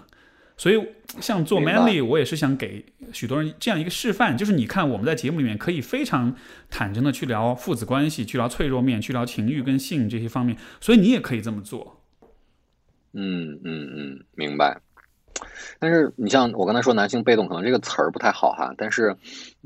[0.57, 0.81] 所以，
[1.19, 6.35] 像做 manly，我也是想给许多人这样一个示范，就是你看我们在节目里面可以非常
[6.69, 12.01] 坦诚的去聊父子关系，去聊脆弱面，去聊情欲跟性这些方面，所以你也可以这么做。
[13.13, 14.81] 嗯嗯嗯，明白。
[15.79, 18.73] 但是你像我刚才说男性被动，可能这个词儿不太好哈。
[18.77, 19.15] 但是，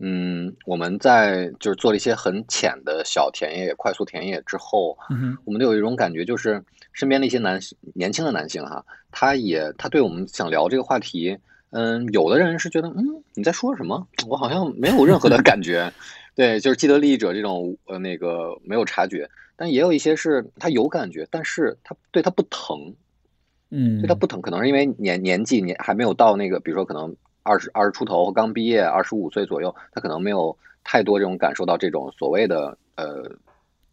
[0.01, 6.63] 嗯，我们在就是做了一些很浅的小田野、快速田野之后，嗯我们都有一种感觉，就是
[6.93, 7.59] 身边的一些男
[7.93, 11.37] 年轻的男性哈，他也他对我们想聊这个话题，
[11.69, 13.05] 嗯，有的人是觉得，嗯，
[13.35, 14.07] 你在说什么？
[14.27, 15.91] 我好像没有任何的感觉。
[16.35, 22.95] 对，就是既得利益者这种呃那个没有察觉，但也有一些是他有感觉，但是他对他不疼。
[23.71, 33.31] 嗯，就他不疼，可能是因为年年纪年还没有到那个，比如说可能二十二十出头，刚毕业，二十五岁左右，他可能没有太多这种感受到这种所谓的呃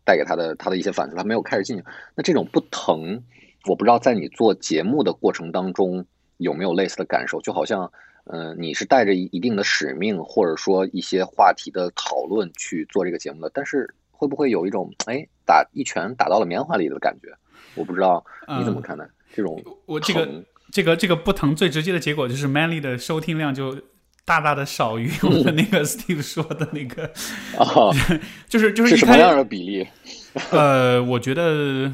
[0.03, 1.85] 带给他的他的一些反思，他没有开始进行。
[2.15, 3.23] 那这种不疼，
[3.67, 6.05] 我不知道在你做节目的过程当中
[6.39, 7.93] 有没有类似的感受，就好像
[8.25, 17.29] 嗯、呃、你是带着一定的使命，或者说一些话题的讨论去做这个节目的，但是会不会有一种哎打一拳打到了棉花里的感觉？
[17.75, 18.25] 我不知道
[18.59, 19.05] 你怎么看待。
[19.05, 23.77] 嗯这种我这个这个这个不疼，最直接的结果就是 Manly 的收听量就
[24.25, 27.11] 大大的少于我的那个 Steve 说的那个，
[27.59, 27.95] 哦，
[28.49, 29.87] 就是就是什么样的比例？
[30.51, 31.93] 呃，我觉得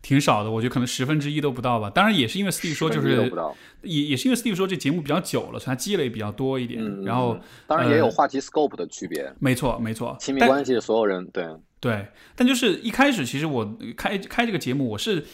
[0.00, 1.90] 挺少的，我觉得可能十分之一都不到吧。
[1.90, 3.30] 当然也是因为 Steve 说就是
[3.82, 6.82] 也也是因为 Steve 说这节目比较久了，所以他积累比较多一点。
[6.82, 11.46] 嗯、然后当然也有话题 scope 的区别，没错没错，亲密关系所有人对
[11.80, 15.24] 对，但就是一开始其实我开开这个节目我是。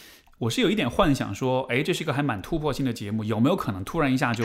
[0.41, 4.43] 我是有一点幻想，说，哎，这是一个还蛮突破性的节目，有没有可能突然一下就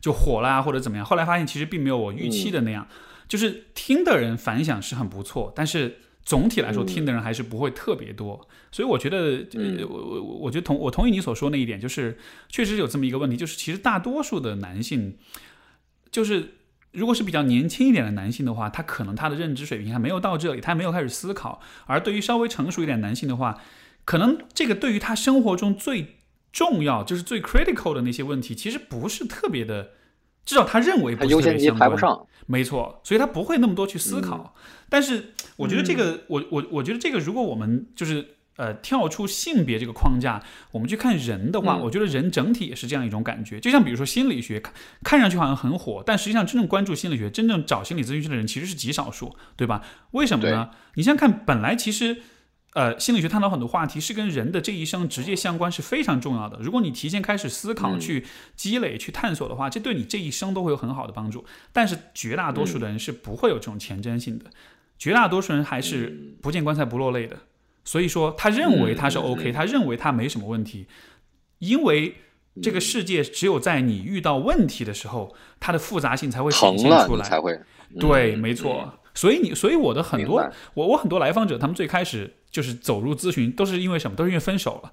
[0.00, 1.04] 就火啦，或者怎么样？
[1.04, 2.96] 后来发现其实并没有我预期的那样，嗯、
[3.28, 8.48] 就是听的人反响是很不错，但是总体来说嗯听的人还是不会特别多。
[8.72, 12.16] 所以我觉得，嗯、我我我觉得同我同意你所说那一点，就是
[12.48, 15.18] 确实有这么一个问题，就是其实大多数的男性，
[16.10, 16.54] 就是
[16.92, 23.60] 如果是比较年轻一点的男性的话，他可能他的认知水平还没有到这里，他还没有开始思考；而对于稍微成熟一点男性的话，
[24.04, 26.16] 可能这个对于他生活中最
[26.52, 29.90] 重要，就是最 critical 的那些问题，其实不是特别的，
[30.44, 34.54] 至少他认为他优先级排不上，没错，所以他不会那么多去思考。
[34.56, 40.40] 嗯、但是我觉得这个，嗯、我我我觉得这个，如果我们就是呃跳出性别这个框架，
[40.70, 43.58] 我们去看人的话，嗯、我觉得人整体也是这样一种感觉。
[43.58, 49.82] 就像比如说心理学，看看上去好像很火，但实际上真正关注心理学、真正找心理咨询师的人其实是极少数，对吧？
[50.12, 50.70] 为什么呢？
[50.94, 52.18] 你想想看，本来其实。
[52.74, 56.58] 呃，心理学探讨很多话题是跟人的这一生直接相关，是非常重要的。
[56.60, 61.44] 如果你提前开始思考、嗯、去积累、去探索的话，这对你这一生都会有很好的帮助。
[61.72, 64.46] 但是绝大多数的人是不会有这种前瞻性的，
[64.98, 67.36] 绝大多数人还是不见棺材不落泪的。
[67.84, 70.88] 所以说，他认为他是 OK，、嗯、他认为他没什么问题，
[71.60, 72.16] 因为
[72.60, 77.24] 这个世界只有在你遇到问题的时候，它的复杂性才会显现出来。
[77.24, 77.56] 才会
[78.00, 78.94] 对，嗯、没错。
[79.14, 84.16] 所以你，所以我的很多，我我很多来访者，他们最开始就是走入咨询，都是因为什么？
[84.16, 84.92] 都是因为分手了，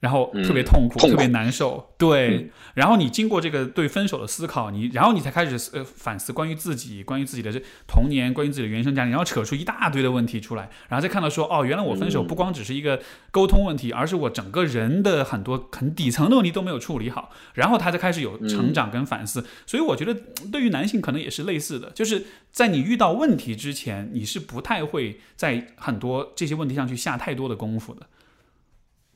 [0.00, 1.92] 然后特别痛苦，嗯、特别难受。
[1.98, 19.44] 对，嗯、然后你经过这个对分手的思考，你然后你才开始呃反思关于自己，关于自己的这童年，关于自己的原生家庭，然后扯出一大堆的问题出来，然后再看到说，哦，原来我分手不光只是一个沟通问题，而是我整个人的很多很底层的问题都没有处理好，然后他才开始有成长跟反思。
[19.66, 20.14] 所以我觉得
[20.52, 28.06] 对于男性可能也是类似的，就是在你遇到问题之前，你是不太会在很多这些问题上去下太多的功夫的。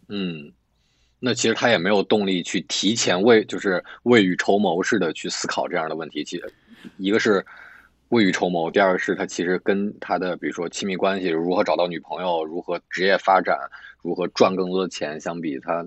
[0.09, 0.53] 嗯。
[1.25, 6.25] 那其实他也没有动力去提前未就是未雨绸缪似的去思考这样的问题。
[6.25, 6.53] 其实，
[6.97, 7.47] 一个是
[8.09, 13.57] 未雨绸缪，第二个是他其实跟他的比如说亲密关系，如何找到女朋友，如何职业发展，
[14.03, 15.87] 如何赚更多的钱，相比他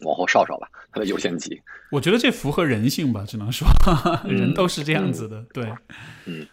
[0.00, 1.62] 往后稍稍吧，他的优先级。
[1.92, 3.68] 我觉得这符合人性吧，只能说
[4.26, 5.38] 人都是这样子的。
[5.38, 5.72] 嗯、对，
[6.26, 6.46] 嗯，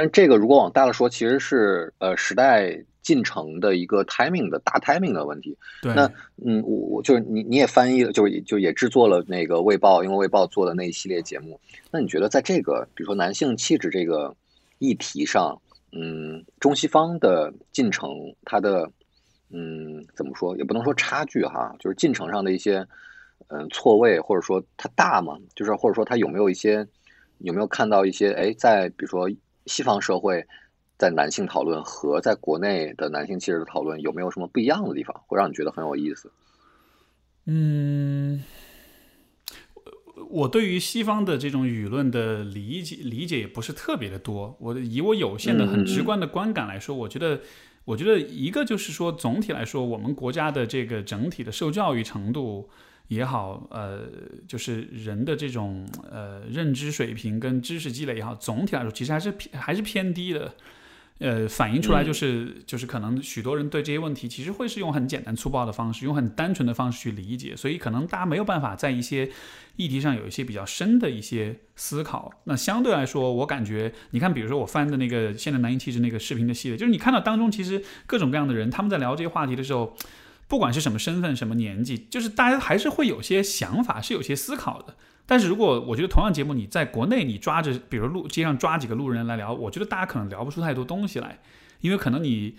[0.00, 2.82] 但这个如果往大了说，其实是呃时代。
[3.02, 5.56] 进程的一个 timing 的大 timing 的问题。
[5.80, 6.06] 对，那
[6.44, 11.58] 嗯，我我就是你你也翻译了，就是就也制作了那个《卫报》，因为《卫报》做的那一系列节目。
[11.90, 14.36] 那你觉得在这个比如说男性气质这个
[14.78, 15.60] 议题上，
[15.92, 18.10] 嗯，中西方的进程，
[18.44, 18.88] 它的
[19.48, 22.86] 嗯怎么说也不能说差距哈，就是进程上的一些
[23.48, 25.38] 嗯错位，或者说它大吗？
[25.56, 26.86] 就是或者说它有没有一些
[27.38, 29.28] 有没有看到一些哎，在比如说
[29.66, 30.46] 西方社会。
[30.98, 36.30] 在男性讨论和在国内的男性气质的讨论有没有什么不一样的地方，会让你觉得很有意思？
[37.46, 38.44] 嗯，
[40.28, 44.54] 我对于西方的这种舆论的理解理解也不是特别的多。
[44.60, 47.40] 我以我有限的很直观的观感来说，我觉得，
[47.86, 52.68] 我觉得一个就是说，总体来说，我们国家的这个整体的受教育程度
[53.10, 54.08] 也好，呃，
[54.46, 60.54] 就是人的这种呃认知水平跟知识积累也好，总体来说其实还是偏还是偏低的。
[61.18, 69.28] 呃，反映出来就是就是可能许多人对这些问题其实会是用很简单粗暴的方式，用很单纯的方式去理解，所以可能大家没有办法在一些
[69.76, 72.32] 议题上有一些比较深的一些思考。
[72.44, 79.94] 那相对来说，我感觉你看，比如说我翻的那个现在男性气质那个视频的系列，就是你看到当中其实各种各样的人他们在聊这些话题的时候，
[80.50, 84.96] 不管是什么身份、什么年纪，就是大家还是会有些想法，是有些思考的。
[85.24, 91.38] 但是如果我觉得同样节目你在国内你抓着，比如路街上抓几个路人来聊，我觉得大家可能聊不出太多东西来，
[91.82, 92.56] 因为可能你，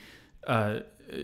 [0.47, 0.75] 呃
[1.09, 1.17] 呃，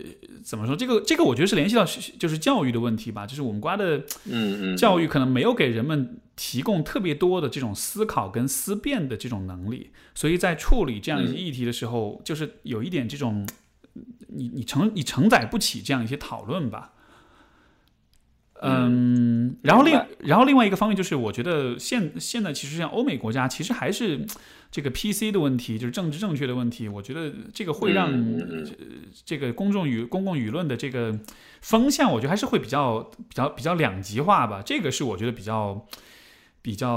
[0.44, 0.76] 怎么说？
[0.76, 1.86] 这个这个我觉得是联系到
[2.18, 3.96] 就是教育的问题吧，就是我们国家的
[4.26, 13.48] 嗯嗯教育可能没有给人们提供特别多的这种思考跟思辨的这种能力，所以在处理这样一些议题的时候，就是有一点这种，
[14.28, 16.92] 你你承你承载不起这样一些讨论吧。
[18.60, 24.26] 嗯，然后另然后另外一个方面就是，我觉得现现在其实像欧美国家，其实还是
[24.72, 26.88] 这个 PC 的问题，就是政治正确的问题。
[26.88, 28.10] 我觉得这个会让
[29.24, 31.16] 这个公众舆公共舆论的这个
[31.60, 34.60] 风向，我觉得还是会比较比较比较两极化吧。
[34.66, 35.86] 这个是我觉得比较
[36.60, 36.88] 比较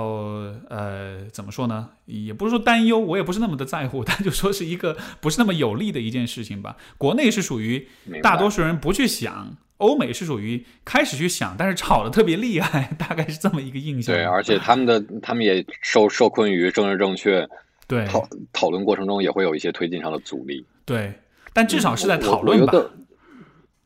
[0.70, 1.90] 呃，怎么说呢？
[2.06, 6.78] 也不是说担忧，我也不是那么的在乎， 但就说是一个不是那么有利的一件事情吧。
[6.98, 7.88] 国内是属于
[8.22, 9.58] 大多数人不去想。
[9.78, 14.14] 欧美是属于开始去想，但是吵得特别厉害， 大概是这么一个印象。
[14.14, 17.50] 对，而且他们的他们也受受困于政治正确，
[17.88, 20.64] 对讨讨论过程中也会有一些推进上的阻力。
[20.86, 21.12] 对，
[21.52, 22.74] 但至少是在讨论吧。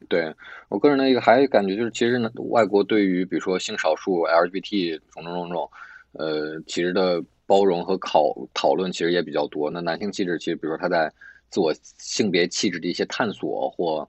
[0.08, 0.34] 对
[0.70, 5.70] 我个人的一个还感觉就是，其实呢，外国对于比如说性少数 LGBT 种种种种，
[6.14, 9.70] 呃，其实的包容和考讨论其实也比较多。
[9.70, 11.12] 那男性气质，其实比如说他在
[11.50, 14.08] 自我性别气质的一些探索或。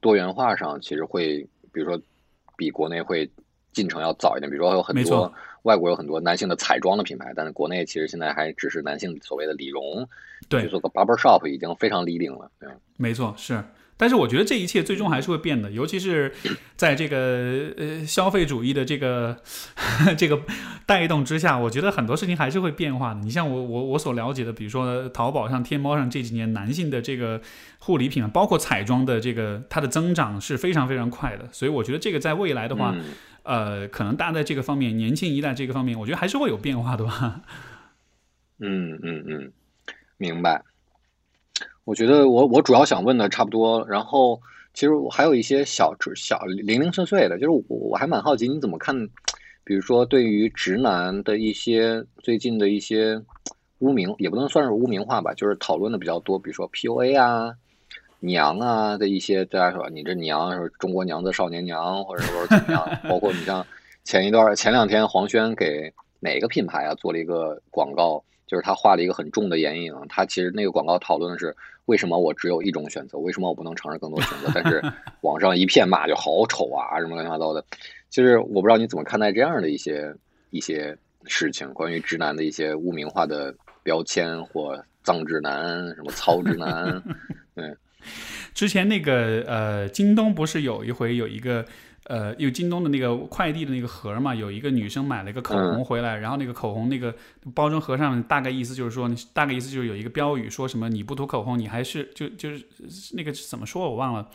[0.00, 2.00] 多元化上其实会，比如说，
[2.56, 3.28] 比国内会
[3.72, 4.48] 进程要早一点。
[4.48, 10.08] 比如说有很多外国有很多男性的彩妆的品牌，但是国内其实现在还只是男性所谓的理容，
[10.48, 12.48] 对，做个 barber shop 已经非常 leading 了。
[12.60, 13.60] 对，没错，是。
[13.98, 16.32] 但是我觉得这一切最终还是会变的，尤其是
[16.76, 19.36] 在这个呃消费主义的这个
[20.16, 20.40] 这个
[20.86, 23.20] 带动之下，我觉得很多事情还是会变化的。
[23.20, 27.42] 你像我我我所了解的，比如说淘宝上、天猫上这几年男性的这个
[27.80, 31.48] 护理品，包括彩妆的这个它的增长是非常非常快的。
[31.52, 32.94] 所以我觉得这个在未来的话，
[33.42, 37.42] 呃，可能大家在这个方面，年轻一代这个方面，我觉得还是会有变化的吧。
[38.60, 39.52] 嗯嗯嗯，
[40.16, 40.62] 明白。
[41.88, 44.38] 我觉得我我主要想问的差不多，然后
[44.74, 48.94] 其实我还有一些小小零零碎碎的，就是我我还蛮好奇你怎么看，
[49.64, 53.18] 比如说对于直男的一些最近的一些
[53.78, 57.54] 污名，也不能算是污名化吧，就是讨论的比较多，比如说 PUA 啊、
[58.20, 63.66] 娘啊的一些，大家说你这娘是中国娘子少年娘，或者说怎么样，包括你像
[64.04, 68.22] 前一段前两天黄轩给哪个品牌啊做了一个广告。
[68.46, 71.54] 就是他画了一个很重的眼影，他其实那个广告讨论的是
[71.88, 74.50] 为什么我只有一种选择，为什么我不能尝试更多选择？
[74.54, 74.82] 但是
[75.22, 77.64] 网上一片骂，就好丑啊，什么乱七八糟的。
[78.10, 80.14] 其实我不知道你怎么看待这样的一些
[80.50, 87.02] 一些事情，关于直男的一些污名化的标签或脏直男，什么糙直男。
[87.56, 87.74] 对，
[88.54, 91.64] 之前那个呃，京东不是有一回有一个。
[92.04, 97.14] 呃，有京东的那个快递的那个盒嘛，有一个女生买了一个口红回来，然后那个口红那个
[97.52, 102.64] 包装盒上大概意思就是说，大概意思就是有一个标语，说什么你不涂口红，你还是就就是
[103.12, 104.26] 那个怎么说我忘了，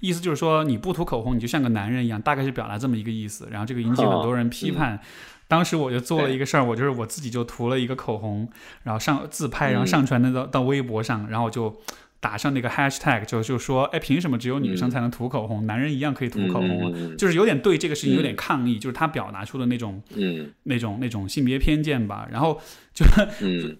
[0.00, 3.46] 意思就是说你不涂口红，你就像个男人一样，大概是表达这么一个意思。
[3.48, 4.98] 然后这个引起很多人批判，
[5.46, 8.48] 当时我就做了一个事儿，我就是我自己就涂了一个口红，
[8.82, 11.80] 然后上自拍，然后上传到到微博上，然后就。
[12.20, 17.16] 打上那个 hashtag 就就说，哎，凭什么只有女生才能涂口红，男人一样可以涂口红？
[17.16, 22.28] 就是有点对这个事情有点抗议，就是他表达出的那种，嗯，那种那种性别偏见吧。
[22.30, 22.60] 然后
[22.92, 23.06] 就，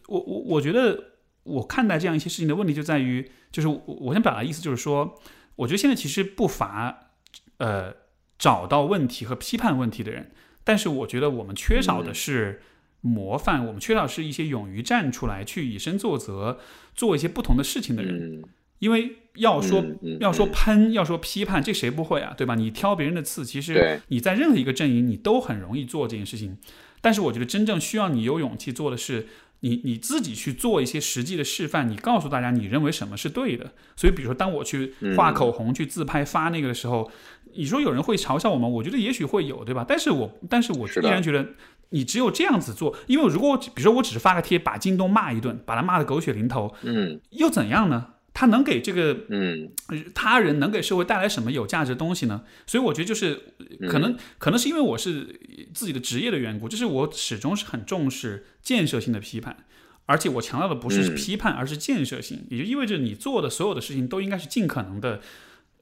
[0.09, 1.05] 我我我觉得
[1.43, 5.21] 我看待这样一些事情的问题就在于，就是我想表达意思就是说，
[5.57, 7.11] 我觉得现在其实不乏
[7.59, 7.93] 呃
[8.39, 10.31] 找到问题和批判问题的人，
[10.65, 12.63] 但是我觉得我们缺少的是。
[13.01, 16.59] 模范，我们缺少是一些勇于站出来去以身作则，
[16.95, 18.43] 做一些不同的事情的人。
[18.79, 19.85] 因为要说
[20.21, 22.33] 要说喷，要说批判，这谁不会啊？
[22.35, 22.55] 对吧？
[22.55, 26.57] 你挑别人的刺，其实你在任何一个阵营，你都很容易做这件事情。
[27.03, 29.27] 但是我觉得真正需要你有勇气做的是，
[29.61, 33.73] 你你自己去做一些实际的示范，你告诉大家你认为什么是对的。
[33.97, 37.11] 所以，比如说，当我去画口红、去自拍发那个的时候，
[37.55, 38.67] 你说有人会嘲笑我吗？
[38.67, 39.85] 我觉得也许会有，对吧？
[39.87, 41.47] 但是我但是我依然觉得。
[41.91, 48.15] 你只有这样子做，因为如果比如说我只是发个贴，把京东骂一顿，把他骂的狗血淋头，嗯，又怎样呢？
[48.33, 49.73] 他能给这个嗯
[50.15, 52.43] 他人能给社会带来什么有价值的东西呢？
[52.65, 53.55] 所以我觉得就是
[53.89, 55.41] 可能可能是因为我是
[55.75, 59.65] 自己的职业的缘故，就是我始终是很重视建设性的批判。
[60.07, 65.21] 而且我强调的不是嗯批判，而是建设性，也就意味着你做的所有的事情都应该是尽可能的，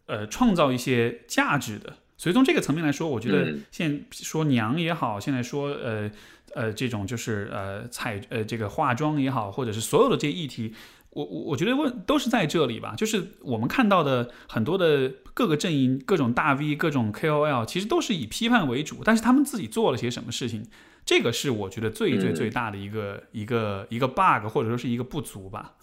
[0.06, 1.96] 呃，创造一些价值的。
[2.18, 6.10] 所以从这个层面来说，我觉得嗯现在说娘也好，现在说呃
[6.52, 10.74] 呃这种就是呃彩呃这个化妆也好，或者是所有的这些议题，
[11.10, 20.66] 我我我觉得问都是在这里吧，就是我们看到的很多的各个阵营、各种大 V、各种 KOL，其实都是以批判为主，但是他们自己做了些什么事情，
[21.04, 25.76] 这个是我觉得最最嗯最大的一个、一个一个 bug，或者说是一个不足吧。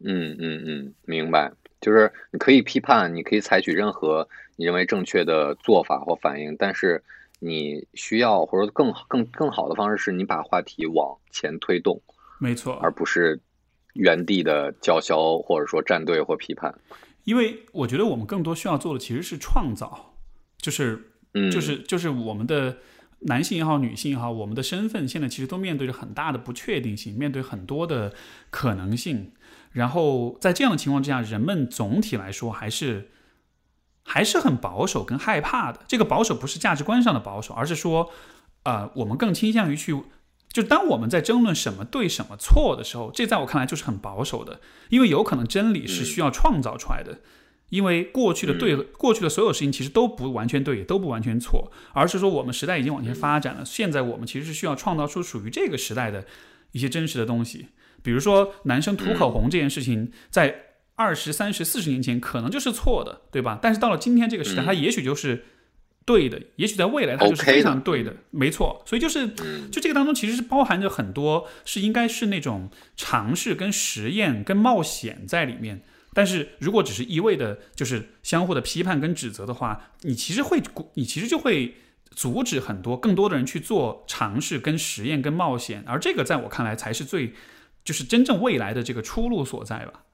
[0.00, 1.52] 嗯嗯嗯，明白。
[1.80, 7.02] 就是你可以批判，你可以采取任何你认为正确的做法或反应，但是
[7.38, 12.00] 你需要或者更更更好的方式是你把话题往前推动，
[12.40, 13.40] 没错，而不是
[13.94, 16.74] 原地的叫嚣或者说站队或批判。
[17.24, 20.14] 因为我觉得我们更多需要做的其实是创造，
[20.56, 22.78] 就是嗯，就是就是我们的
[23.20, 28.14] 男性也好，女性也好，我们的身份现在其实都面对着很大的不确定性，面对很多的
[28.50, 29.32] 可能性。
[29.72, 33.10] 然后在这样的情况之下，人们总体来说还是
[34.02, 35.80] 还是很保守跟害怕的。
[35.86, 38.10] 这个保守不是价值观上的保守，而是说，
[38.64, 40.02] 呃，我们更倾向于去。
[40.50, 47.20] 就当我们在争论什么对什么错的时候，这在我看来就是很保守的，因为有可能真理是需要创造出来的。
[47.68, 56.24] 因为过去的对、过去的所有事情其实都不完全对，也都不完全错，而是说我们时代已经往前发展了，现在我们其实是需要创造出属于这个时代的
[56.72, 57.68] 一些真实的东西。
[58.02, 63.58] 比如说男生涂口红这件事情，在二十三十四十年前可能就是错的，对吧？
[63.60, 65.44] 但是到了今天这个时代，嗯它也许就是
[66.04, 68.82] 对的，也许在未来它就是非常对的，没错。
[68.86, 75.82] 所以就是嗯就这个当中其实是包含着很多是应该是那种尝试跟实验跟冒险在里面。
[76.14, 80.60] 但是如果只是一味的，就是相互的批判跟指责的话，你其实会，
[80.94, 81.76] 你其实就会
[82.10, 87.34] 阻止很多更多的人去做尝试、跟实验、跟冒险，而这个在我看来才是最，
[87.84, 90.04] 就是真正未来的这个出路所在吧。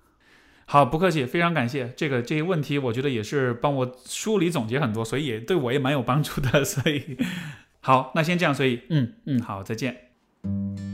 [0.67, 6.65] 好，不客气，非常感谢这个这些问题，我觉得也是帮我梳理总结很多，所以也对我也蛮有帮助的。
[6.65, 7.19] 所以
[7.81, 10.93] 好，那先这样，所以嗯嗯，好，再见。